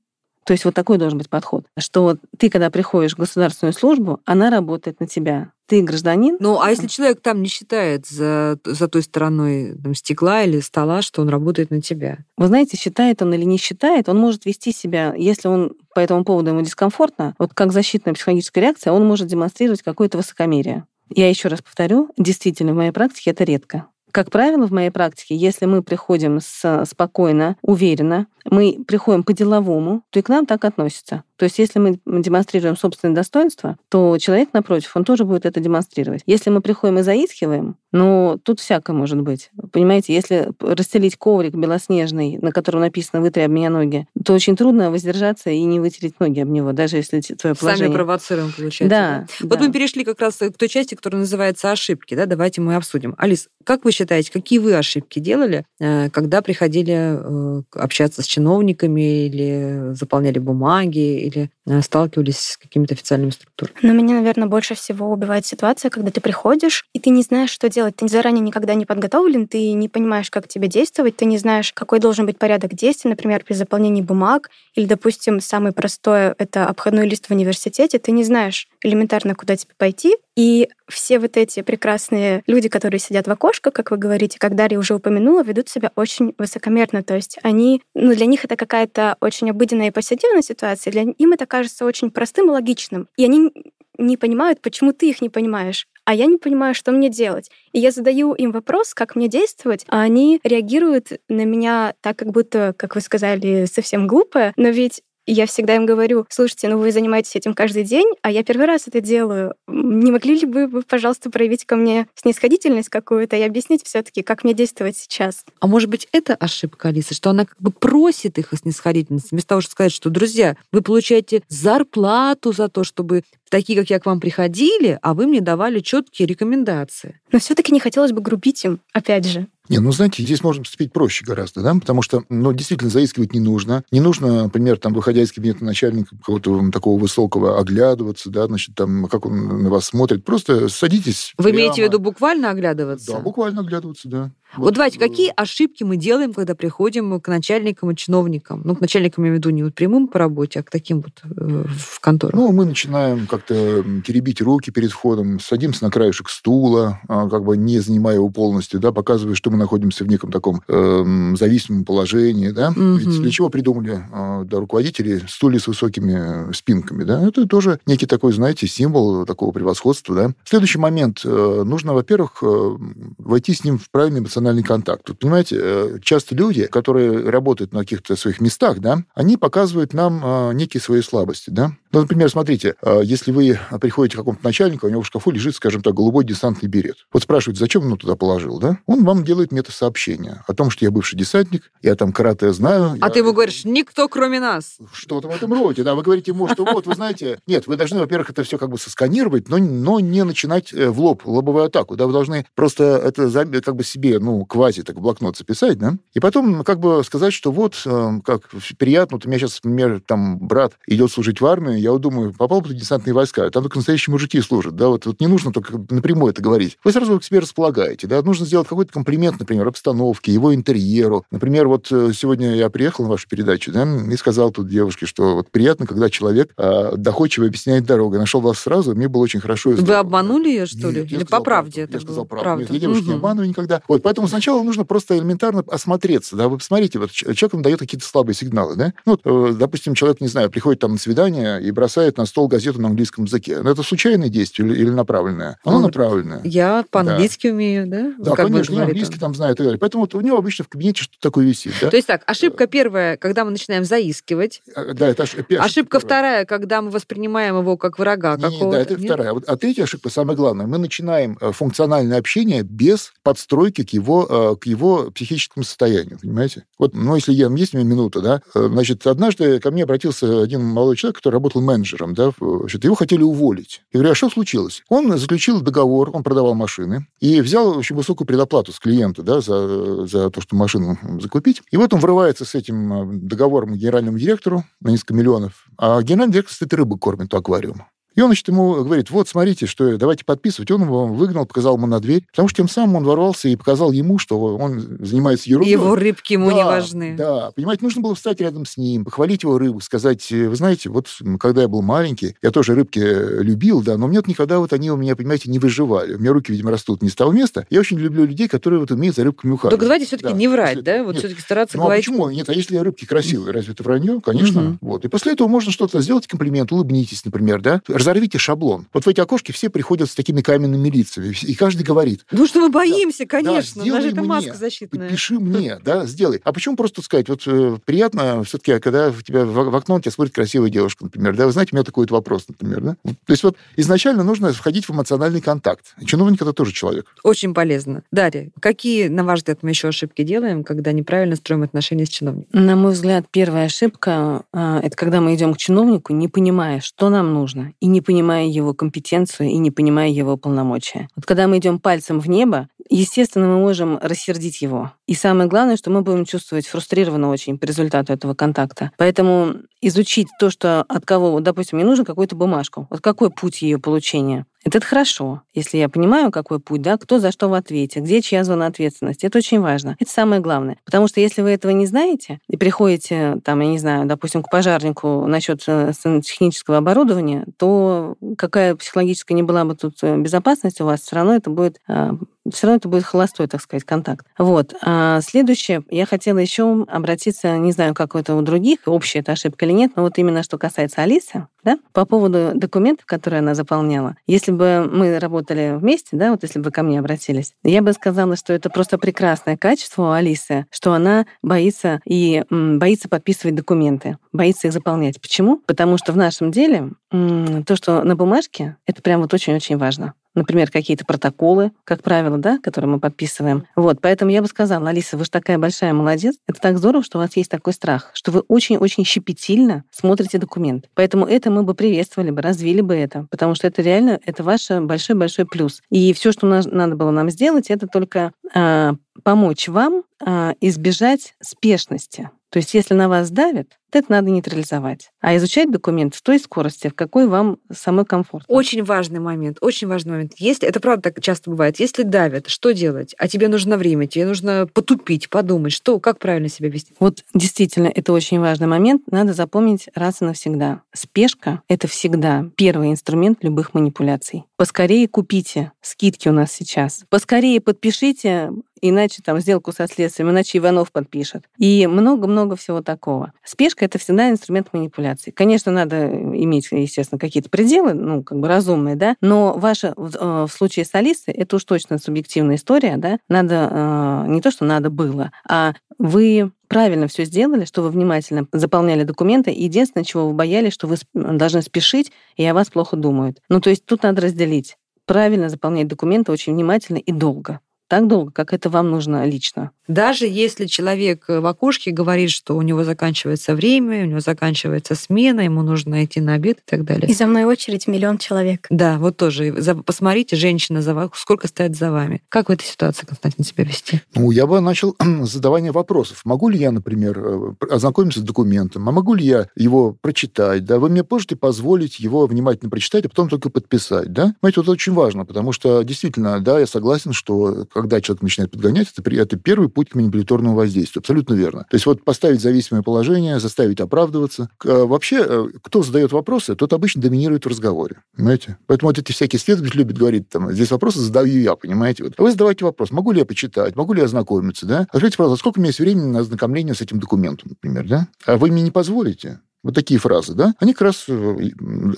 то 0.46 0.52
есть 0.52 0.66
вот 0.66 0.74
такой 0.74 0.98
должен 0.98 1.18
быть 1.18 1.30
подход, 1.30 1.66
что 1.78 2.18
ты, 2.38 2.50
когда 2.50 2.70
приходишь 2.70 3.14
в 3.14 3.20
государственную 3.20 3.74
службу, 3.74 4.20
она 4.26 4.50
работает 4.50 5.00
на 5.00 5.08
тебя. 5.08 5.52
Ты 5.74 5.82
гражданин. 5.82 6.38
Ну, 6.40 6.62
а 6.62 6.70
если 6.70 6.86
человек 6.86 7.20
там 7.20 7.42
не 7.42 7.48
считает 7.48 8.06
за, 8.06 8.60
за 8.64 8.88
той 8.88 9.02
стороной 9.02 9.76
там, 9.82 9.96
стекла 9.96 10.44
или 10.44 10.60
стола, 10.60 11.02
что 11.02 11.24
он 11.24 11.30
работает 11.30 11.72
на 11.72 11.82
тебя? 11.82 12.20
Вы 12.38 12.46
знаете, 12.46 12.78
считает 12.78 13.24
он 13.24 13.34
или 13.34 13.44
не 13.44 13.58
считает, 13.58 14.08
он 14.08 14.20
может 14.20 14.46
вести 14.46 14.72
себя, 14.72 15.16
если 15.18 15.48
он 15.48 15.74
по 15.96 16.00
этому 16.00 16.26
поводу 16.26 16.52
ему 16.52 16.62
дискомфортно, 16.62 17.34
вот 17.40 17.56
как 17.56 17.72
защитная 17.72 18.14
психологическая 18.14 18.64
реакция, 18.64 18.94
он 18.94 19.08
может 19.08 19.26
демонстрировать 19.26 19.82
какое-то 19.82 20.20
высокомерие. 20.20 20.86
Я 21.10 21.28
еще 21.28 21.48
раз 21.48 21.64
повторю, 21.64 22.12
действительно, 22.20 22.74
в 22.74 22.76
моей 22.76 22.92
практике 22.92 23.32
это 23.32 23.44
редко. 23.44 23.88
Как 24.12 24.30
правило, 24.30 24.68
в 24.68 24.72
моей 24.72 24.92
практике, 24.92 25.36
если 25.36 25.66
мы 25.66 25.82
приходим 25.82 26.40
с, 26.40 26.86
спокойно, 26.86 27.58
уверенно, 27.64 28.28
мы 28.46 28.78
приходим 28.88 29.24
по-деловому, 29.24 30.04
то 30.12 30.20
и 30.20 30.22
к 30.22 30.30
нам 30.30 30.46
так 30.46 30.66
относятся. 30.66 31.24
То 31.38 31.46
есть 31.46 31.60
если 31.60 31.80
мы 31.80 32.00
демонстрируем 32.06 32.78
собственное 32.78 33.16
достоинство, 33.16 33.78
то 33.90 34.18
человек 34.18 34.50
напротив, 34.54 34.92
он 34.96 35.04
тоже 35.04 35.26
будет 35.26 35.46
это 35.46 35.60
демонстрировать. 35.60 36.22
Если 36.26 36.50
мы 36.50 36.62
приходим 36.62 37.00
и 37.00 37.02
заискиваем, 37.02 37.78
ну, 37.92 38.40
тут 38.44 38.60
всякое 38.60 38.94
может 38.94 39.22
быть. 39.22 39.52
Понимаете, 39.72 40.14
если 40.14 40.50
расстелить 40.60 41.16
коврик 41.16 41.54
белоснежный, 41.54 42.40
на 42.42 42.52
котором 42.52 42.82
написано 42.82 43.22
«вытри 43.22 43.42
об 43.42 43.52
меня 43.52 43.70
ноги», 43.70 44.08
то 44.26 44.34
очень 44.34 44.56
трудно 44.56 44.90
воздержаться 44.90 45.52
и 45.52 45.62
не 45.64 45.80
вытереть 45.80 46.20
ноги 46.20 46.40
об 46.40 46.50
него, 46.50 46.72
даже 46.72 46.98
если 46.98 47.22
твое 47.22 47.56
положение... 47.56 47.88
Сами 47.88 47.96
провоцируем, 47.96 48.52
получается. 48.52 48.90
Да, 48.90 49.28
Вот 49.42 49.60
да. 49.60 49.66
мы 49.66 49.72
перешли 49.72 50.04
как 50.04 50.20
раз 50.20 50.38
к 50.38 50.58
той 50.58 50.70
части, 50.70 50.96
которая 50.96 51.22
называется 51.22 51.72
ошибки. 51.72 52.16
Да? 52.16 52.26
Давайте 52.26 52.62
мы 52.62 52.76
обсудим. 52.76 53.14
Алис, 53.18 53.48
как 53.64 53.86
вы 53.86 53.92
считаете, 53.92 54.32
какие 54.32 54.60
вы 54.60 54.76
ошибки 54.76 55.20
делали, 55.20 55.66
э, 55.80 56.10
когда 56.10 56.42
приходили 56.42 56.94
э, 56.96 57.62
общаться 57.74 58.24
с 58.24 58.26
чиновниками 58.26 59.28
или 59.28 59.94
заполняли 59.94 60.40
бумаги, 60.40 61.23
или 61.24 61.50
э, 61.66 61.82
сталкивались 61.82 62.40
с 62.40 62.58
какими-то 62.58 62.94
официальными 62.94 63.32
структурами? 63.32 63.78
Но 63.82 63.94
меня, 63.94 64.16
наверное, 64.16 64.48
больше 64.48 64.76
всего 64.76 65.12
убивает 65.12 65.46
ситуация, 65.46 65.90
когда 65.90 66.12
ты 66.12 66.22
приходишь, 66.22 66.86
и 66.94 67.00
ты 67.00 67.10
не 67.10 67.22
знаешь, 67.24 67.50
что 67.50 67.70
делать. 67.70 67.96
Ты 67.96 68.08
заранее 68.08 68.42
никогда 68.42 68.74
не 68.74 68.86
подготовлен, 68.86 69.48
ты 69.48 69.74
не 69.74 69.90
понимаешь, 69.90 70.30
как 70.30 70.48
тебе 70.48 70.68
действовать, 70.68 71.18
ты 71.18 71.26
не 71.26 71.38
знаешь, 71.38 71.74
какой 71.74 72.00
должен 72.00 72.26
быть 72.26 72.38
порядок 72.38 72.74
действий, 72.74 73.10
например, 73.10 73.44
при 73.44 73.54
заполнении 73.54 74.02
бумаг, 74.02 74.50
или, 74.76 74.86
допустим, 74.86 75.40
самое 75.40 75.74
простое— 75.74 76.36
это 76.38 76.66
обходной 76.66 77.08
лист 77.08 77.28
в 77.28 77.32
университете, 77.32 78.00
ты 78.00 78.12
не 78.12 78.24
знаешь 78.24 78.68
элементарно, 78.82 79.36
куда 79.36 79.56
тебе 79.56 79.74
пойти, 79.78 80.18
и 80.36 80.70
все 80.88 81.20
вот 81.20 81.38
эти 81.38 81.62
прекрасные 81.62 82.44
люди, 82.48 82.68
которые 82.68 83.00
сидят 83.00 83.28
в 83.28 83.32
окошко, 83.32 83.72
как 83.72 83.92
вы 83.92 83.98
говорите, 83.98 84.40
как 84.40 84.56
Дарья 84.56 84.80
уже 84.80 84.96
упомянула, 84.96 85.44
ведут 85.44 85.70
себя 85.70 85.92
очень 85.96 86.34
высокомерно. 86.38 87.04
То 87.04 87.16
есть 87.16 87.38
они, 87.44 87.82
ну, 87.94 88.14
для 88.16 88.26
них 88.26 88.44
это 88.44 88.56
какая-то 88.56 89.18
очень 89.22 89.50
обыденная 89.52 89.88
и 89.88 89.92
повседневная 89.92 90.42
ситуация, 90.42 90.92
для 90.92 91.04
им 91.18 91.34
это 91.34 91.46
кажется 91.46 91.86
очень 91.86 92.12
простым 92.12 92.48
и 92.48 92.52
логичным. 92.52 93.08
И 93.18 93.24
они 93.24 93.52
не 93.98 94.18
понимают, 94.18 94.62
почему 94.62 94.92
ты 94.92 95.10
их 95.10 95.22
не 95.22 95.30
понимаешь 95.30 95.88
а 96.06 96.14
я 96.14 96.26
не 96.26 96.38
понимаю, 96.38 96.76
что 96.76 96.92
мне 96.92 97.10
делать. 97.10 97.50
И 97.72 97.80
я 97.80 97.92
задаю 97.92 98.34
им 98.34 98.52
вопрос, 98.52 98.94
как 98.94 99.16
мне 99.16 99.28
действовать, 99.28 99.86
а 99.88 100.02
они 100.02 100.40
реагируют 100.44 101.12
на 101.30 101.46
меня 101.46 101.94
так, 102.02 102.18
как 102.18 102.32
будто, 102.32 102.74
как 102.78 102.96
вы 102.96 103.02
сказали, 103.02 103.66
совсем 103.66 104.08
глупо, 104.08 104.54
но 104.56 104.70
ведь 104.70 105.02
я 105.26 105.46
всегда 105.46 105.76
им 105.76 105.86
говорю, 105.86 106.26
слушайте, 106.30 106.68
ну 106.68 106.78
вы 106.78 106.92
занимаетесь 106.92 107.36
этим 107.36 107.54
каждый 107.54 107.84
день, 107.84 108.08
а 108.22 108.32
я 108.32 108.44
первый 108.44 108.66
раз 108.66 108.88
это 108.88 109.02
делаю. 109.02 109.56
Не 109.68 110.12
могли 110.12 110.36
ли 110.36 110.46
бы 110.46 110.68
вы, 110.68 110.82
пожалуйста, 110.82 111.30
проявить 111.30 111.66
ко 111.66 111.76
мне 111.76 112.08
снисходительность 112.16 112.90
какую-то 112.90 113.36
и 113.36 113.42
объяснить 113.42 113.86
все 113.86 114.02
таки 114.02 114.22
как 114.22 114.44
мне 114.44 114.54
действовать 114.54 114.98
сейчас? 114.98 115.46
А 115.60 115.68
может 115.68 115.90
быть, 115.90 116.08
это 116.12 116.36
ошибка 116.36 116.90
Алисы, 116.90 117.14
что 117.14 117.30
она 117.30 117.46
как 117.46 117.58
бы 117.60 117.72
просит 117.72 118.38
их 118.38 118.54
о 118.54 118.58
снисходительности, 118.58 119.30
вместо 119.32 119.50
того, 119.50 119.62
чтобы 119.62 119.72
сказать, 119.72 119.92
что, 119.92 120.10
друзья, 120.10 120.58
вы 120.72 120.82
получаете 120.82 121.44
зарплату 121.48 122.52
за 122.52 122.68
то, 122.68 122.84
чтобы 122.84 123.24
такие, 123.50 123.80
как 123.80 123.90
я, 123.90 124.00
к 124.00 124.06
вам 124.06 124.20
приходили, 124.20 124.98
а 125.02 125.14
вы 125.14 125.28
мне 125.28 125.40
давали 125.40 125.80
четкие 125.80 126.28
рекомендации. 126.28 127.20
Но 127.32 127.40
все 127.40 127.56
таки 127.56 127.72
не 127.72 127.80
хотелось 127.80 128.12
бы 128.12 128.22
грубить 128.22 128.66
им, 128.66 128.80
опять 128.94 129.26
же. 129.26 129.48
Не, 129.74 129.80
ну, 129.80 129.92
знаете, 129.92 130.22
здесь 130.22 130.44
можно 130.44 130.62
поступить 130.62 130.94
проще 130.94 131.26
гораздо, 131.26 131.62
да, 131.62 131.74
потому 131.74 132.04
что, 132.04 132.24
ну, 132.30 132.54
действительно, 132.54 132.92
заискивать 132.92 133.34
не 133.34 133.40
нужно. 133.40 133.84
Не 133.92 134.02
нужно, 134.02 134.44
например, 134.44 134.78
там, 134.78 134.94
выходя 134.94 135.24
из 135.24 135.32
кабинета 135.32 135.66
начальника 135.66 136.16
какого-то 136.16 136.70
такого 136.72 137.00
высокого, 137.00 137.60
оглядываться, 137.60 138.30
да, 138.30 138.46
значит, 138.46 138.76
там, 138.76 139.08
как 139.08 139.26
он 139.26 139.64
на 139.64 139.70
вас 139.70 139.86
смотрит. 139.86 140.26
Просто 140.26 140.70
садитесь 140.70 141.34
Вы 141.40 141.46
прямо. 141.46 141.58
имеете 141.58 141.82
в 141.82 141.86
виду 141.86 141.98
буквально 141.98 142.52
оглядываться? 142.52 143.14
Да, 143.14 143.20
буквально 143.20 143.62
оглядываться, 143.62 144.08
да. 144.08 144.32
Вот, 144.58 144.74
давайте, 144.76 145.00
какие 145.00 145.34
ошибки 145.36 145.84
мы 145.84 145.98
делаем, 145.98 146.34
когда 146.34 146.56
приходим 146.56 147.20
к 147.20 147.28
начальникам 147.28 147.92
и 147.92 147.96
чиновникам? 147.96 148.62
Ну, 148.64 148.76
к 148.76 148.82
начальникам 148.82 149.24
я 149.24 149.30
имею 149.30 149.36
в 149.36 149.40
виду 149.40 149.50
не 149.50 149.64
вот 149.64 149.74
прямым 149.74 150.08
по 150.08 150.20
работе, 150.20 150.60
а 150.60 150.64
к 150.64 150.70
таким 150.70 151.02
вот 151.02 151.22
э, 151.24 151.64
в 151.68 152.00
контору. 152.00 152.38
Ну, 152.38 152.52
мы 152.52 152.66
начинаем 152.66 153.28
как-то 153.28 153.84
теребить 154.06 154.42
руки 154.42 154.72
перед 154.72 154.92
входом, 154.92 155.40
садимся 155.40 155.84
на 155.84 155.92
краешек 155.92 156.30
стула, 156.30 157.00
а, 157.08 157.28
как 157.30 157.44
бы 157.44 157.58
не 157.58 157.80
занимая 157.80 158.16
его 158.16 158.30
полностью, 158.30 158.80
да, 158.80 158.92
показывая, 158.92 159.36
что 159.36 159.50
мы 159.50 159.58
находимся 159.58 160.04
в 160.04 160.08
неком 160.08 160.32
таком 160.32 160.62
эм, 160.68 161.36
зависимом 161.36 161.84
положении, 161.86 162.50
да. 162.50 162.72
Мгм. 162.72 162.98
Ведь 162.98 163.22
для 163.22 163.32
чего 163.32 163.50
придумали 163.50 164.06
э, 164.12 164.46
да, 164.46 164.60
руководители 164.60 165.22
стулья 165.28 165.60
с 165.60 165.68
высокими 165.68 166.50
э, 166.50 166.54
спинками, 166.54 167.04
да? 167.04 167.28
Это 167.28 167.48
тоже 167.48 167.80
некий 167.86 168.06
такой, 168.06 168.34
знаете, 168.34 168.68
символ 168.68 169.26
такого 169.26 169.52
превосходства, 169.52 170.16
да. 170.16 170.34
Следующий 170.46 170.78
момент. 170.80 171.22
э, 171.26 171.64
Нужно, 171.66 171.94
во-первых, 171.94 172.44
э, 172.44 172.78
войти 173.18 173.54
с 173.54 173.64
ним 173.64 173.80
в 173.80 173.90
правильный 173.90 174.20
эмоциональный 174.20 174.43
контакт. 174.64 175.08
Вот, 175.10 175.20
понимаете, 175.20 175.58
э, 175.60 176.00
часто 176.02 176.36
люди, 176.36 176.68
которые 176.68 177.30
работают 177.30 177.74
на 177.74 177.80
каких-то 177.80 178.16
своих 178.16 178.42
местах, 178.42 178.80
да, 178.80 179.04
они 179.14 179.38
показывают 179.38 179.94
нам 179.94 180.22
э, 180.24 180.54
некие 180.54 180.82
свои 180.82 181.02
слабости, 181.02 181.50
да. 181.50 181.72
Ну, 181.92 182.02
например, 182.02 182.30
смотрите, 182.30 182.76
э, 182.82 183.02
если 183.04 183.32
вы 183.32 183.60
приходите 183.80 184.16
к 184.16 184.20
какому-то 184.20 184.44
начальнику, 184.44 184.88
у 184.88 184.90
него 184.90 185.02
в 185.02 185.08
шкафу 185.08 185.32
лежит, 185.32 185.56
скажем 185.56 185.82
так, 185.82 185.94
голубой 185.94 186.26
десантный 186.26 186.68
берет. 186.70 186.98
Вот 187.14 187.24
спрашивают, 187.24 187.58
зачем 187.60 187.86
он 187.92 187.98
туда 187.98 188.16
положил, 188.16 188.60
да? 188.60 188.80
Он 188.88 189.04
вам 189.04 189.24
делает 189.24 189.52
метасообщение 189.52 190.44
о 190.48 190.54
том, 190.54 190.70
что 190.70 190.86
я 190.86 190.92
бывший 190.92 191.16
десантник, 191.18 191.72
я 191.82 191.96
там 191.96 192.12
карате 192.12 192.52
знаю. 192.54 192.98
а 193.00 193.08
я- 193.08 193.10
ты 193.10 193.20
ему 193.20 193.34
говоришь, 193.34 193.64
никто 193.66 194.08
кроме 194.08 194.40
нас. 194.40 194.78
Что-то 194.92 195.28
в 195.28 195.36
этом 195.36 195.54
роде, 195.54 195.84
да. 195.84 195.96
Вы 195.96 196.02
говорите 196.02 196.32
ему, 196.32 196.48
что 196.48 196.66
вот, 196.66 196.88
вы 196.88 196.96
знаете... 196.96 197.40
Нет, 197.48 197.68
вы 197.68 197.78
должны, 197.78 198.00
во-первых, 198.00 198.32
это 198.32 198.44
все 198.44 198.58
как 198.58 198.70
бы 198.70 198.78
сосканировать, 198.78 199.50
но, 199.50 199.58
но 199.58 200.00
не 200.00 200.24
начинать 200.24 200.74
в 200.74 201.00
лоб, 201.00 201.26
лобовую 201.26 201.66
атаку, 201.66 201.96
да. 201.96 202.08
Вы 202.08 202.14
должны 202.14 202.46
просто 202.56 202.84
это 203.04 203.30
как 203.62 203.76
бы 203.76 203.84
себе, 203.84 204.20
ну, 204.20 204.33
квази 204.46 204.84
так 204.84 204.98
в 204.98 205.02
блокнот 205.02 205.38
записать, 205.38 205.78
да. 205.78 205.96
И 206.14 206.20
потом 206.20 206.64
как 206.64 206.80
бы 206.80 207.04
сказать, 207.04 207.34
что 207.34 207.52
вот, 207.52 207.82
э, 207.86 208.10
как 208.26 208.50
приятно, 208.78 209.18
вот 209.18 209.26
у 209.26 209.30
меня 209.30 209.40
сейчас, 209.40 209.60
например, 209.64 210.02
там 210.06 210.40
брат 210.40 210.74
идет 210.88 211.12
служить 211.12 211.42
в 211.42 211.46
армию, 211.46 211.80
я 211.80 211.92
вот 211.92 212.02
думаю, 212.02 212.34
попал 212.34 212.62
бы 212.62 212.70
в 212.70 212.74
десантные 212.74 213.14
войска, 213.14 213.50
там 213.50 213.64
только 213.64 213.78
настоящие 213.78 214.12
мужики 214.12 214.40
служат, 214.42 214.76
да, 214.76 214.90
вот, 214.90 215.06
вот 215.06 215.20
не 215.20 215.28
нужно 215.28 215.52
только 215.52 215.78
напрямую 215.90 216.32
это 216.32 216.42
говорить. 216.42 216.78
Вы 216.84 216.92
сразу 216.92 217.20
к 217.20 217.24
себе 217.24 217.40
располагаете, 217.40 218.08
да, 218.08 218.22
нужно 218.22 218.46
сделать 218.46 218.68
какой-то 218.68 218.92
комплимент, 218.92 219.40
например, 219.40 219.68
обстановке, 219.68 220.32
его 220.34 220.54
интерьеру. 220.54 221.26
Например, 221.32 221.68
вот 221.68 221.92
э, 221.92 222.12
сегодня 222.14 222.56
я 222.56 222.70
приехал 222.70 223.04
на 223.04 223.12
вашу 223.12 223.28
передачу, 223.28 223.72
да, 223.72 223.84
и 223.84 224.16
сказал 224.18 224.52
тут 224.52 224.68
девушке, 224.68 225.06
что 225.06 225.36
вот 225.36 225.52
приятно, 225.52 225.86
когда 225.86 226.10
человек 226.10 226.52
э, 226.58 226.96
доходчиво 226.96 227.46
объясняет 227.48 227.86
дорогу. 227.86 228.16
Я 228.16 228.22
нашел 228.22 228.42
вас 228.42 228.60
сразу, 228.60 228.96
мне 228.96 229.08
было 229.08 229.22
очень 229.24 229.40
хорошо. 229.40 229.72
Вы 229.72 229.94
обманули 229.96 230.50
ее, 230.50 230.66
что 230.66 230.88
Нет, 230.92 230.96
ли? 230.96 231.08
я 231.10 231.18
Или 231.18 231.24
по 231.26 231.42
правде 231.42 231.82
это 231.82 231.94
Я 231.94 232.00
сказал 232.00 232.26
правду. 232.26 232.62
Нет, 232.62 232.72
я 232.72 232.80
девушек 232.80 233.04
не 233.04 233.10
Мгм. 233.12 233.18
обманываю 233.18 233.50
никогда. 233.50 233.82
Вот, 233.88 234.02
поэтому 234.14 234.28
сначала 234.28 234.62
нужно 234.62 234.86
просто 234.86 235.18
элементарно 235.18 235.64
осмотреться, 235.68 236.36
да, 236.36 236.48
вы 236.48 236.58
посмотрите, 236.60 237.00
вот 237.00 237.12
человек 237.12 237.54
вам 237.54 237.62
дает 237.64 237.80
какие-то 237.80 238.06
слабые 238.06 238.36
сигналы, 238.36 238.76
да, 238.76 238.94
ну, 239.06 239.18
вот, 239.24 239.50
э, 239.50 239.54
допустим, 239.58 239.96
человек, 239.96 240.22
не 240.22 240.28
знаю, 240.28 240.52
приходит 240.52 240.82
там 240.82 240.92
на 240.94 240.98
свидание 241.00 241.60
и 241.62 241.72
бросает 241.72 242.18
на 242.18 242.26
стол 242.28 242.48
газету 242.48 242.80
на 242.80 242.90
английском 242.90 243.24
языке. 243.26 243.54
Это 243.54 243.82
случайное 243.82 244.30
действие 244.30 244.72
или, 244.72 244.90
направленное? 244.90 245.58
Оно 245.64 245.80
Ну, 245.80 245.88
направленное. 245.88 246.42
Я 246.44 246.86
по-английски 246.92 247.48
умею, 247.48 247.88
да? 247.88 248.14
Да, 248.20 248.36
Как 248.36 248.46
конечно, 248.48 248.76
говорит 248.76 248.90
английский 248.92 249.16
он. 249.16 249.20
там 249.20 249.36
знаю 249.36 249.54
и 249.54 249.56
так 249.58 249.66
далее. 249.66 249.80
Поэтому 249.80 250.04
вот 250.04 250.14
у 250.14 250.22
него 250.22 250.38
обычно 250.38 250.66
в 250.66 250.70
кабинете 250.70 251.04
что-то 251.04 251.20
такое 251.22 251.46
висит, 251.46 251.74
да? 251.82 251.90
То 251.90 251.96
есть 251.96 252.08
так, 252.08 252.22
ошибка 252.28 252.68
первая, 252.68 253.18
когда 253.18 253.46
мы 253.46 253.52
начинаем 253.52 253.84
заискивать. 253.84 254.62
А, 254.76 254.94
Да, 254.94 255.08
это 255.08 255.24
ош- 255.24 255.34
ошибка 255.40 255.64
Ошибка 255.64 256.00
первая. 256.00 256.06
вторая, 256.08 256.46
когда 256.46 256.82
мы 256.82 256.92
воспринимаем 256.92 257.58
его 257.58 257.78
как 257.78 257.98
врага 257.98 258.38
какого-то. 258.38 258.72
да, 258.72 258.80
это 258.80 258.96
Нет? 258.96 259.06
вторая. 259.06 259.36
А 259.48 259.56
третья 259.58 259.84
ошибка, 259.84 260.10
самое 260.10 260.38
главное, 260.38 260.68
мы 260.68 260.78
начинаем 260.78 261.38
э, 261.42 261.52
функциональное 261.52 262.20
общение 262.20 262.64
без 262.64 263.12
подстройки 263.24 263.84
к 263.84 263.90
его, 263.90 264.03
э, 264.08 264.56
к 264.60 264.66
его 264.66 265.12
психическому 265.12 265.64
состоянию, 265.64 266.20
понимаете? 266.20 266.66
Вот, 266.78 266.94
ну, 266.94 267.16
если 267.16 267.34
я, 267.34 267.50
есть 267.50 267.74
у 267.74 267.78
меня 267.78 267.88
минута, 267.88 268.22
да, 268.22 268.42
э, 268.56 268.68
значит, 268.72 269.06
однажды 269.08 269.60
ко 269.60 269.72
мне 269.72 269.84
обратился 269.84 270.42
один 270.42 270.64
молодой 270.64 270.96
человек, 270.96 271.18
который 271.18 271.36
работал 271.36 271.62
менеджером, 271.62 272.14
да, 272.14 272.32
значит, 272.40 272.84
его 272.84 272.96
хотели 272.96 273.24
уволить. 273.24 273.82
Я 273.92 274.00
говорю, 274.00 274.12
а 274.12 274.16
что 274.16 274.30
случилось? 274.30 274.84
Он 274.90 275.18
заключил 275.18 275.62
договор, 275.62 276.12
он 276.14 276.24
продавал 276.24 276.54
машины, 276.54 277.08
и 277.20 277.42
взял 277.42 277.78
очень 277.78 277.96
высокую 277.96 278.28
предоплату 278.28 278.72
с 278.72 278.80
клиента, 278.80 279.24
да, 279.24 279.42
за, 279.42 280.06
за 280.06 280.30
то, 280.30 280.42
что 280.42 280.56
машину 280.56 280.98
закупить. 281.22 281.62
И 281.72 281.78
вот 281.78 281.94
он 281.94 282.00
врывается 282.00 282.46
с 282.46 282.56
этим 282.56 282.94
э, 282.94 283.20
договором 283.22 283.74
генеральному 283.76 284.18
директору 284.18 284.64
на 284.82 284.90
несколько 284.90 285.14
миллионов, 285.14 285.66
а 285.78 286.02
генеральный 286.02 286.34
директор 286.34 286.54
стоит 286.54 286.74
рыбу 286.74 286.98
кормит 286.98 287.34
у 287.34 287.38
аквариума. 287.38 287.88
И 288.16 288.22
он, 288.22 288.28
значит, 288.28 288.48
ему 288.48 288.84
говорит, 288.84 289.10
вот, 289.10 289.28
смотрите, 289.28 289.66
что 289.66 289.98
давайте 289.98 290.24
подписывать. 290.26 290.70
Он 290.72 290.84
его 290.84 291.08
выгнал, 291.08 291.46
показал 291.46 291.78
ему 291.78 291.88
на 291.88 292.00
дверь, 292.00 292.24
потому 292.32 292.48
что 292.48 292.58
тем 292.58 292.70
самым 292.70 292.98
он 292.98 293.04
ворвался 293.06 293.48
и 293.50 293.56
показал 293.56 293.92
ему, 293.92 294.20
что 294.20 294.40
он 294.40 294.98
занимается 295.00 295.50
ерундой. 295.50 295.72
Его 295.72 295.96
рыбки 295.96 296.34
ему 296.34 296.50
Да, 296.50 296.56
не 296.56 296.64
важны. 296.64 297.16
Да, 297.18 297.52
понимаете, 297.56 297.84
нужно 297.84 298.02
было 298.02 298.16
встать 298.16 298.40
рядом 298.42 298.66
с 298.66 298.78
ним, 298.78 299.06
похвалить 299.06 299.44
его 299.44 299.58
рыбу, 299.58 299.80
сказать, 299.82 300.32
э, 300.32 300.48
вы 300.48 300.56
знаете, 300.56 300.90
вот 300.90 301.08
когда 301.40 301.64
я 301.64 301.68
был 301.68 301.82
маленький, 301.82 302.36
я 302.42 302.52
тоже 302.52 302.76
рыбки 302.76 303.00
э, 303.00 303.42
любил, 303.42 303.82
да, 303.82 303.98
но 303.98 304.08
нет 304.08 304.28
никогда 304.28 304.60
вот 304.60 304.74
они 304.74 304.92
у 304.92 304.96
меня, 304.98 305.16
понимаете, 305.16 305.50
не 305.50 305.60
выживали. 305.60 306.16
У 306.16 306.20
меня 306.20 306.34
руки, 306.34 306.52
видимо, 306.52 306.72
растут 306.72 307.02
не 307.02 307.10
с 307.10 307.16
того 307.16 307.32
места. 307.32 307.66
Я 307.70 307.80
очень 307.80 307.98
люблю 307.98 308.26
людей, 308.26 308.48
которые 308.48 308.80
вот 308.80 308.92
умеют 308.92 309.16
за 309.16 309.24
рыбками 309.24 309.52
ухаживать. 309.54 309.72
Только 309.72 309.86
давайте 309.86 310.06
все-таки 310.06 310.32
Да. 310.34 310.38
не 310.38 310.48
врать, 310.48 310.76
После- 310.80 310.84
да? 310.84 311.04
Вот 311.04 311.18
все-таки 311.18 311.42
стараться 311.42 311.78
ну, 311.78 311.84
а 311.84 311.86
говорить. 311.88 312.06
почему? 312.06 312.30
Нет, 312.30 312.50
а 312.50 312.54
если 312.54 312.78
рыбки 312.78 313.06
красивые, 313.06 313.54
разве 313.54 313.74
это 313.74 313.84
вранье? 313.84 314.22
Конечно. 314.22 314.62
Мгм. 314.62 314.78
Вот. 314.82 315.06
И 315.06 315.08
после 315.08 315.34
этого 315.34 315.48
можно 315.48 315.72
что-то 315.72 316.00
сделать, 316.02 316.28
комплимент, 316.28 316.72
улыбнитесь, 316.72 317.26
например, 317.26 317.62
да? 317.62 317.82
Разорвите 318.04 318.38
шаблон. 318.38 318.88
Вот 318.92 319.06
в 319.06 319.08
эти 319.08 319.22
окошки 319.22 319.54
все 319.54 319.70
приходят 319.70 320.10
с 320.10 320.16
такими 320.16 320.42
каменными 320.42 320.90
лицами, 320.90 321.34
и 321.42 321.56
каждый 321.56 321.84
говорит... 321.84 322.26
Ну 322.32 322.46
что 322.46 322.60
мы 322.60 322.70
боимся, 322.70 323.26
конечно. 323.26 323.84
Да, 323.84 323.92
Даже 323.92 324.10
это 324.10 324.20
мне, 324.20 324.28
маска 324.28 324.56
защитная. 324.56 325.10
Пиши 325.10 325.36
мне, 325.40 325.80
да, 325.84 326.06
сделай. 326.06 326.42
А 326.44 326.52
почему 326.52 326.76
просто 326.76 327.02
сказать, 327.02 327.30
вот 327.30 327.44
э, 327.46 327.78
приятно 327.86 328.44
все-таки, 328.44 328.80
когда 328.80 329.10
в 329.10 329.24
тебя 329.24 329.46
в, 329.46 329.54
в 329.54 329.76
окно 329.76 329.96
на 329.96 330.02
тебя 330.02 330.12
смотрит 330.12 330.36
красивая 330.36 330.70
девушка, 330.70 331.06
например, 331.06 331.34
да, 331.38 331.46
вы 331.46 331.54
знаете, 331.54 331.70
у 331.74 331.76
меня 331.78 331.86
такой 331.86 332.04
вот 332.04 332.12
вопрос, 332.12 332.46
например, 332.50 332.82
да. 332.82 332.96
То 333.04 333.32
есть 333.32 333.44
вот 333.44 333.56
изначально 333.78 334.24
нужно 334.24 334.52
входить 334.52 334.90
в 334.90 334.92
эмоциональный 334.92 335.40
контакт. 335.40 335.96
Чиновник 336.06 336.42
это 336.42 336.52
тоже 336.52 336.74
человек. 336.74 337.06
Очень 337.24 337.54
полезно. 337.54 338.04
Дарья, 338.12 338.50
какие, 338.60 339.08
на 339.08 339.24
ваш 339.24 339.40
взгляд, 339.40 339.60
мы 339.62 339.70
еще 339.70 339.88
ошибки 339.88 340.24
делаем, 340.24 340.66
когда 340.66 340.92
неправильно 340.92 341.38
строим 341.38 341.64
отношения 341.64 342.06
с 342.06 342.10
чиновником? 342.10 342.48
На 342.52 342.76
мой 342.76 342.92
взгляд, 342.92 343.26
первая 343.32 343.68
ошибка 343.68 344.44
а, 344.52 344.80
это 344.82 344.98
когда 344.98 345.22
мы 345.22 345.36
идем 345.36 345.54
к 345.54 345.58
чиновнику, 345.58 346.14
не 346.14 346.28
понимая, 346.28 346.82
что 346.82 347.10
нам 347.10 347.34
нужно, 347.34 347.74
и 347.80 347.88
не 347.94 348.02
понимая 348.02 348.46
его 348.48 348.74
компетенцию, 348.74 349.50
и 349.50 349.58
не 349.58 349.72
понимая 349.72 350.10
его 350.10 350.36
полномочия. 350.36 351.08
Вот 351.16 351.26
когда 351.26 351.48
мы 351.48 351.60
идем 351.60 351.80
пальцем 351.80 352.20
в 352.20 352.28
небо, 352.28 352.68
естественно, 352.90 353.48
мы 353.48 353.60
можем 353.60 353.98
рассердить 354.02 354.62
его. 354.62 354.92
И 355.08 355.14
самое 355.14 355.48
главное, 355.48 355.78
что 355.78 355.90
мы 355.92 356.02
будем 356.02 356.26
чувствовать 356.26 356.68
фрустрированно 356.68 357.30
очень 357.30 357.58
по 357.58 357.66
результату 357.66 358.12
этого 358.12 358.34
контакта. 358.34 358.92
Поэтому 358.98 359.56
изучить 359.82 360.28
то, 360.40 360.50
что 360.50 360.82
от 360.82 361.06
кого, 361.06 361.40
допустим, 361.40 361.78
мне 361.78 361.86
нужно 361.86 362.04
какую-то 362.04 362.36
бумажку. 362.36 362.88
Вот 362.90 363.02
какой 363.02 363.30
путь 363.30 363.62
ее 363.62 363.80
получения? 363.80 364.46
Это 364.64 364.86
хорошо, 364.86 365.42
если 365.54 365.78
я 365.78 365.90
понимаю, 365.90 366.32
какой 366.32 366.60
путь, 366.60 366.82
да, 366.82 366.98
кто 366.98 367.20
за 367.20 367.32
что 367.32 367.50
в 367.50 367.54
ответе, 367.54 368.00
где 368.00 368.22
чья 368.22 368.44
зона 368.44 368.68
ответственности. 368.68 369.26
Это 369.26 369.38
очень 369.40 369.60
важно. 369.60 369.96
Это 370.00 370.10
самое 370.10 370.42
главное. 370.42 370.78
Потому 370.86 371.08
что 371.08 371.20
если 371.20 371.42
вы 371.42 371.52
этого 371.52 371.72
не 371.72 371.86
знаете 371.86 372.40
и 372.50 372.56
приходите, 372.56 373.38
там, 373.44 373.60
я 373.60 373.68
не 373.68 373.78
знаю, 373.78 374.06
допустим, 374.06 374.42
к 374.42 374.50
пожарнику 374.50 375.26
насчет 375.28 375.64
э, 375.68 375.92
технического 376.24 376.78
оборудования, 376.78 377.46
то 377.58 378.16
какая 378.38 378.76
психологическая 378.76 379.36
не 379.36 379.44
была 379.44 379.66
бы 379.66 379.76
тут 379.76 379.96
э, 380.02 380.18
безопасность 380.18 380.80
у 380.80 380.86
вас, 380.86 381.02
все 381.02 381.18
равно 381.18 381.36
это 381.36 381.50
будет 381.50 381.80
э, 381.88 382.12
все 382.52 382.68
равно 382.68 382.78
это 382.78 382.90
будет 382.90 383.04
холостой, 383.04 383.48
так 383.48 383.62
сказать, 383.62 383.84
контакт. 383.84 384.26
Вот. 384.38 384.74
А 384.82 385.22
следующее, 385.22 385.84
я 385.90 386.06
хотела 386.06 386.40
еще 386.40 386.86
обратиться, 386.90 387.58
не 387.58 387.72
знаю, 387.72 387.94
как 387.94 388.16
это 388.16 388.36
у 388.36 388.42
других, 388.42 388.80
общая 388.86 389.20
это 389.20 389.32
ошибка 389.34 389.66
или 389.66 389.72
нет, 389.72 389.94
но 389.96 390.04
вот 390.04 390.18
именно 390.18 390.44
что 390.44 390.58
касается 390.58 391.02
Алисы, 391.02 391.48
да, 391.64 391.78
по 391.92 392.06
поводу 392.06 392.52
документов, 392.54 393.06
которые 393.06 393.40
она 393.40 393.56
заполняла. 393.56 394.16
Если 394.28 394.52
бы 394.52 394.90
мы 394.92 395.20
работали 395.20 395.76
вместе, 395.78 396.18
да, 396.18 396.32
вот 396.32 396.44
если 396.44 396.60
бы 396.60 396.72
ко 396.72 396.84
мне 396.84 397.00
обратились, 397.00 397.54
я 397.64 397.82
бы 397.82 397.94
сказала, 397.94 398.36
что 398.36 398.54
это 398.54 398.70
просто 398.70 398.98
прекрасное 398.98 399.58
качество 399.58 400.04
у 400.04 400.12
Алисы, 400.12 400.66
что 400.72 400.94
она 400.94 401.26
боится 401.42 402.02
и 402.06 402.44
боится 402.50 403.10
подписывать 403.10 403.56
документы, 403.56 404.18
боится 404.32 404.68
их 404.68 404.74
заполнять. 404.74 405.22
Почему? 405.22 405.62
Потому 405.66 405.98
что 405.98 406.12
в 406.14 406.18
нашем 406.18 406.52
деле 406.52 406.92
то, 407.10 407.76
что 407.76 408.04
на 408.04 408.16
бумажке, 408.16 408.78
это 408.86 409.02
прям 409.02 409.22
вот 409.22 409.34
очень-очень 409.34 409.78
важно 409.78 410.14
например, 410.36 410.72
какие-то 410.72 411.06
протоколы, 411.06 411.72
как 411.84 412.02
правило, 412.02 412.38
да, 412.38 412.60
которые 412.60 412.92
мы 412.92 413.00
подписываем. 413.00 413.66
Вот, 413.76 414.00
поэтому 414.02 414.32
я 414.32 414.42
бы 414.42 414.48
сказала, 414.48 414.90
Алиса, 414.90 415.18
вы 415.18 415.26
же 415.26 415.32
такая 415.32 415.58
большая 415.58 415.94
молодец. 415.94 416.36
Это 416.48 416.60
так 416.60 416.78
здорово, 416.78 417.04
что 417.04 417.18
у 417.18 417.22
вас 417.22 417.36
есть 417.36 417.52
такой 417.52 417.74
страх, 417.74 418.12
что 418.14 418.32
вы 418.32 418.40
очень-очень 418.42 419.06
щепетильно 419.06 419.84
смотрите 419.92 420.38
документ. 420.38 420.90
Поэтому 420.96 421.26
это 421.26 421.52
мы 421.52 421.64
бы 421.64 421.74
приветствовали 421.74 422.32
бы, 422.32 422.42
развили 422.42 422.82
бы 422.82 422.96
это, 422.96 423.28
потому 423.30 423.56
что 423.56 423.68
это 423.68 423.82
реально, 423.82 424.20
это 424.26 424.44
ваш 424.44 424.70
большой-большой 424.70 425.46
плюс. 425.46 425.82
И 425.90 426.14
все, 426.14 426.32
что 426.32 426.48
надо 426.48 426.96
было 426.96 427.12
нам 427.12 427.30
сделать, 427.30 427.70
это 427.70 427.88
только 427.88 428.32
э, 428.54 428.94
помочь 429.24 429.68
вам 429.68 430.04
э, 430.26 430.54
избежать 430.62 431.36
спешности. 431.42 432.30
То 432.50 432.58
есть 432.58 432.74
если 432.74 432.94
на 432.94 433.10
вас 433.10 433.32
давят, 433.32 433.80
это 433.96 434.12
надо 434.12 434.30
нейтрализовать. 434.30 435.12
А 435.22 435.36
изучать 435.38 435.72
документ 435.72 436.16
в 436.16 436.22
той 436.22 436.40
скорости, 436.40 436.88
в 436.88 436.96
какой 436.96 437.28
вам 437.28 437.58
самой 437.72 438.06
комфорт. 438.06 438.46
Очень 438.48 438.84
важный 438.84 439.20
момент, 439.20 439.58
очень 439.62 439.88
важный 439.88 440.12
момент. 440.12 440.34
Если, 440.38 440.68
это 440.68 440.80
правда 440.80 441.12
так 441.12 441.22
часто 441.22 441.50
бывает, 441.50 441.80
если 441.80 442.04
давят, 442.04 442.48
что 442.48 442.72
делать? 442.72 443.16
А 443.18 443.28
тебе 443.28 443.48
нужно 443.48 443.78
время, 443.78 444.08
тебе 444.08 444.26
нужно 444.26 444.68
потупить, 444.74 445.30
подумать, 445.30 445.74
что, 445.74 446.00
как 446.00 446.20
правильно 446.20 446.50
себя 446.50 446.70
вести. 446.70 446.94
Вот 447.00 447.24
действительно, 447.34 447.92
это 447.94 448.14
очень 448.14 448.40
важный 448.40 448.68
момент. 448.68 449.04
Надо 449.12 449.34
запомнить 449.34 449.90
раз 449.96 450.22
и 450.22 450.26
навсегда. 450.26 450.82
Спешка— 450.94 451.62
это 451.68 451.88
всегда 451.88 452.46
первый 452.56 452.92
инструмент 452.92 453.44
любых 453.44 453.74
манипуляций. 453.74 454.46
Поскорее 454.58 455.08
купите, 455.08 455.72
скидки 455.82 456.30
у 456.30 456.32
нас 456.32 456.52
сейчас. 456.52 457.04
Поскорее 457.10 457.60
подпишите 457.62 458.52
иначе 458.84 459.22
там 459.24 459.40
сделку 459.40 459.72
со 459.72 459.88
следствием, 459.88 460.30
иначе 460.30 460.58
Иванов 460.58 460.92
подпишет. 460.92 461.46
И 461.58 461.88
много-много 461.88 462.56
всего 462.56 462.82
такого. 462.82 463.34
Спешка— 463.44 463.83
это 463.84 464.00
всегда 464.00 464.30
инструмент 464.30 464.68
манипуляции. 464.74 465.32
Конечно, 465.32 465.72
надо 465.72 466.08
иметь, 466.08 466.70
естественно, 466.72 467.20
какие-то 467.20 467.50
пределы, 467.50 467.94
ну, 467.94 468.24
как 468.24 468.40
бы 468.40 468.48
разумные, 468.48 468.96
да, 468.96 469.16
но 469.22 469.54
ваше 469.54 469.94
в 469.96 470.16
э, 470.20 470.48
случае 470.52 470.86
с 470.86 470.96
Алисой 470.96 471.34
это 471.34 471.56
уж 471.56 471.64
точно 471.66 471.98
субъективная 471.98 472.56
история, 472.56 472.98
да, 472.98 473.20
надо, 473.30 473.70
э, 473.72 474.26
не 474.30 474.42
то, 474.42 474.52
что 474.52 474.66
надо 474.66 474.90
было, 474.90 475.32
а 475.48 475.74
вы 476.00 476.52
правильно 476.68 477.08
все 477.08 477.24
сделали, 477.26 477.66
что 477.66 477.82
вы 477.84 477.90
внимательно 477.90 478.48
заполняли 478.52 479.04
документы. 479.04 479.52
Единственное, 479.52 480.04
чего 480.04 480.28
вы 480.28 480.34
боялись, 480.34 480.74
что 480.74 480.88
вы 480.88 480.98
должны 481.14 481.62
спешить, 481.62 482.12
и 482.36 482.44
о 482.46 482.54
вас 482.54 482.70
плохо 482.70 482.96
думают. 482.96 483.40
Ну, 483.48 483.62
то 483.62 483.70
есть 483.70 483.86
тут 483.86 484.04
надо 484.04 484.24
разделить. 484.24 484.78
Правильно 485.06 485.50
заполнять 485.50 485.88
документы 485.88 486.32
очень 486.32 486.54
внимательно 486.54 486.98
и 486.98 487.12
долго 487.12 487.60
так 487.94 488.08
долго, 488.08 488.32
как 488.32 488.54
это 488.54 488.72
вам 488.72 488.90
нужно 488.90 489.24
лично. 489.24 489.70
Даже 489.88 490.26
если 490.26 490.66
человек 490.66 491.26
в 491.28 491.46
окошке 491.46 491.92
говорит, 491.92 492.32
что 492.32 492.56
у 492.56 492.62
него 492.62 492.84
заканчивается 492.84 493.54
время, 493.54 494.04
у 494.04 494.06
него 494.08 494.20
заканчивается 494.20 494.96
смена, 494.96 495.42
ему 495.42 495.62
нужно 495.62 496.04
идти 496.04 496.22
на 496.22 496.34
обед 496.34 496.60
и 496.60 496.62
так 496.66 496.86
далее. 496.86 497.08
И 497.08 497.14
за 497.14 497.28
мной 497.28 497.44
очередь 497.44 497.86
миллион 497.86 498.18
человек. 498.18 498.66
Да, 498.70 498.98
вот 498.98 499.18
тоже. 499.18 499.54
Посмотрите, 499.86 500.36
женщина, 500.38 500.82
за 500.82 500.96
вас, 500.96 501.10
сколько 501.14 501.48
стоит 501.48 501.76
за 501.76 501.92
вами. 501.92 502.24
Как 502.30 502.50
в 502.50 502.52
этой 502.52 502.64
ситуации, 502.64 503.06
Константин, 503.06 503.46
себя 503.46 503.66
вести? 503.66 504.02
Ну, 504.16 504.32
я 504.32 504.48
бы 504.48 504.60
начал 504.62 504.96
с 505.00 505.30
задавания 505.30 505.72
вопросов. 505.72 506.22
Могу 506.24 506.50
ли 506.50 506.58
я, 506.58 506.72
например, 506.72 507.20
э, 507.20 507.54
ознакомиться 507.70 508.22
с 508.22 508.24
документом? 508.24 508.88
А 508.90 508.92
могу 508.92 509.14
ли 509.14 509.26
я 509.26 509.48
его 509.56 509.96
прочитать? 510.02 510.66
Да, 510.66 510.80
вы 510.80 510.90
мне 510.90 511.04
можете 511.08 511.36
позволить 511.36 512.00
его 512.00 512.26
внимательно 512.26 512.72
прочитать, 512.72 513.06
а 513.06 513.10
потом 513.10 513.30
только 513.30 513.50
подписать, 513.50 514.14
да? 514.14 514.34
Знаете, 514.40 514.62
вот 514.62 514.64
это 514.64 514.72
очень 514.72 514.94
важно, 514.94 515.26
потому 515.26 515.52
что 515.52 515.84
действительно, 515.84 516.40
да, 516.40 516.60
я 516.60 516.66
согласен, 516.66 517.14
что 517.14 517.68
когда 517.84 518.02
человек 518.02 518.22
начинает 518.24 518.52
подгонять, 518.52 518.88
это, 518.96 519.10
это 519.12 519.38
первый 519.38 519.70
путь 519.70 519.90
к 519.90 519.96
манипуляторному 519.96 520.56
воздействию. 520.56 521.02
Абсолютно 521.02 521.34
верно. 521.34 521.66
То 521.70 521.76
есть 521.76 521.86
вот 521.86 522.04
поставить 522.04 522.42
зависимое 522.42 522.82
положение, 522.82 523.40
заставить 523.40 523.80
оправдываться. 523.80 524.50
Э, 524.64 524.86
вообще, 524.86 525.24
э, 525.28 525.48
кто 525.62 525.84
задает 525.84 526.12
вопросы, 526.12 526.56
тот 526.56 526.74
обычно 526.74 527.02
доминирует 527.02 527.46
в 527.46 527.50
разговоре. 527.50 527.98
Понимаете? 528.16 528.58
Поэтому 528.68 528.90
вот 528.90 529.00
эти 529.00 529.12
всякие 529.12 529.40
следователи 529.40 529.80
любят 529.80 529.98
говорить, 529.98 530.30
там, 530.30 530.52
здесь 530.52 530.72
вопросы 530.72 531.00
задаю 531.00 531.40
я, 531.40 531.56
понимаете? 531.56 532.04
Вот. 532.04 532.14
Вы 532.18 532.32
задавайте 532.32 532.66
вопрос, 532.66 532.92
могу 532.92 533.12
ли 533.12 533.20
я 533.20 533.26
почитать, 533.26 533.76
могу 533.76 533.94
ли 533.94 534.00
я 534.00 534.06
ознакомиться, 534.06 534.66
да? 534.66 534.88
Скажите, 534.90 535.18
пожалуйста, 535.18 535.40
сколько 535.40 535.60
у 535.60 535.62
меня 535.62 535.70
есть 535.70 535.80
времени 535.80 536.06
на 536.06 536.20
ознакомление 536.20 536.74
с 536.74 536.82
этим 536.82 537.00
документом, 537.00 537.50
например, 537.50 537.88
да? 537.88 538.08
А 538.26 538.38
вы 538.38 538.50
мне 538.50 538.62
не 538.62 538.72
позволите? 538.72 539.40
Вот 539.64 539.76
такие 539.76 540.00
фразы, 540.00 540.34
да, 540.34 540.54
они 540.60 540.74
как 540.74 540.82
раз 540.82 541.06
э, 541.08 541.38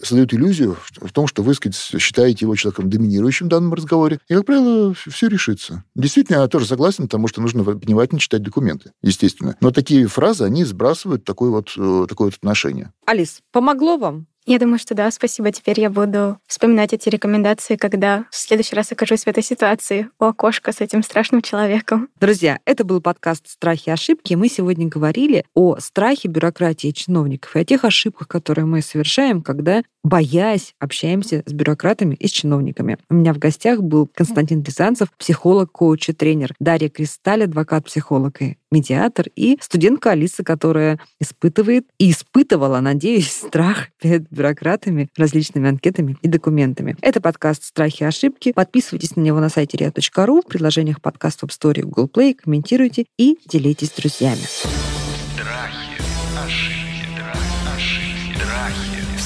создают 0.04 0.34
иллюзию 0.34 0.78
в 0.98 1.12
том, 1.12 1.26
что 1.26 1.42
вы, 1.42 1.56
сказать, 1.56 1.76
считаете 1.76 2.46
его 2.46 2.56
человеком 2.56 2.90
доминирующим 2.90 3.48
в 3.48 3.50
данном 3.50 3.74
разговоре. 3.74 4.20
И, 4.28 4.36
как 4.36 4.46
правило, 4.46 4.94
все 4.94 5.28
решится. 5.28 5.84
Действительно, 5.96 6.38
я 6.38 6.48
тоже 6.48 6.68
согласен, 6.68 7.06
потому 7.06 7.28
что 7.28 7.42
нужно 7.42 7.64
внимательно 7.64 8.20
читать 8.20 8.44
документы, 8.44 8.92
естественно. 9.02 9.58
Но 9.62 9.72
такие 9.72 10.06
фразы, 10.08 10.44
они 10.44 10.64
сбрасывают 10.64 11.24
такое 11.24 11.50
вот, 11.50 11.74
э, 11.76 12.06
такое 12.08 12.28
вот 12.28 12.36
отношение. 12.36 12.92
Алис, 13.06 13.42
помогло 13.52 13.98
вам? 13.98 14.28
Я 14.48 14.60
думаю, 14.60 14.78
что 14.78 14.94
да, 14.94 15.10
спасибо. 15.10 15.52
Теперь 15.52 15.80
я 15.80 15.90
буду 15.90 16.38
вспоминать 16.46 16.94
эти 16.94 17.10
рекомендации, 17.10 17.78
когда 17.78 18.26
в 18.30 18.36
следующий 18.36 18.76
раз 18.76 18.92
окажусь 18.92 19.24
в 19.24 19.28
этой 19.28 19.42
ситуации 19.42 20.10
у 20.20 20.26
окошка 20.26 20.72
с 20.72 20.82
этим 20.82 21.02
страшным 21.02 21.42
человеком. 21.42 22.10
Друзья, 22.20 22.60
это 22.66 22.84
был 22.84 23.02
подкаст 23.02 23.50
«Страхи 23.50 23.90
и 23.90 23.92
ошибки». 23.92 24.36
Мы 24.36 24.48
сегодня 24.48 24.88
говорили 24.88 25.46
о 25.56 25.78
страхе 25.80 26.28
бюрократии 26.28 26.92
чиновников 26.92 27.56
и 27.56 27.60
о 27.60 27.66
тех 27.66 27.86
ошибках, 27.86 28.28
которые 28.28 28.66
мы 28.66 28.84
совершаем, 28.84 29.42
когда, 29.42 29.82
боясь, 30.06 30.76
общаемся 30.80 31.42
с 31.48 31.52
бюрократами 31.52 32.14
и 32.16 32.28
с 32.28 32.32
чиновниками. 32.32 32.98
У 33.10 33.16
меня 33.16 33.34
в 33.34 33.40
гостях 33.40 33.82
был 33.82 34.08
Константин 34.08 34.62
Рязанцев, 34.62 35.10
психолог, 35.18 35.72
коуч 35.72 36.10
и 36.10 36.14
тренер, 36.14 36.54
Дарья 36.60 36.90
Кристаль, 36.90 37.44
адвокат-психолог 37.44 38.40
и 38.42 38.58
медиатор, 38.72 39.26
и 39.36 39.58
студентка 39.60 40.12
Алиса, 40.12 40.44
которая 40.44 41.00
испытывает 41.20 41.88
и 41.98 42.12
испытывала, 42.12 42.80
надеюсь, 42.82 43.32
страх 43.48 43.88
перед 44.00 44.30
бюрократами, 44.30 45.10
различными 45.18 45.70
анкетами 45.70 46.18
и 46.22 46.28
документами. 46.28 46.96
Это 47.02 47.20
подкаст 47.20 47.64
«Страхи 47.64 48.04
и 48.04 48.06
ошибки». 48.06 48.52
Подписывайтесь 48.52 49.16
на 49.16 49.22
него 49.22 49.40
на 49.40 49.50
сайте 49.50 49.78
ria.ru, 49.78 50.42
в 50.42 50.48
приложениях 50.48 51.02
подкаст 51.02 51.42
в 51.42 51.46
App 51.46 51.50
Store 51.50 51.80
и 51.80 51.82
Google 51.82 52.12
Play, 52.14 52.36
комментируйте 52.36 53.06
и 53.18 53.40
делитесь 53.48 53.88
с 53.88 53.96
друзьями. 53.96 54.95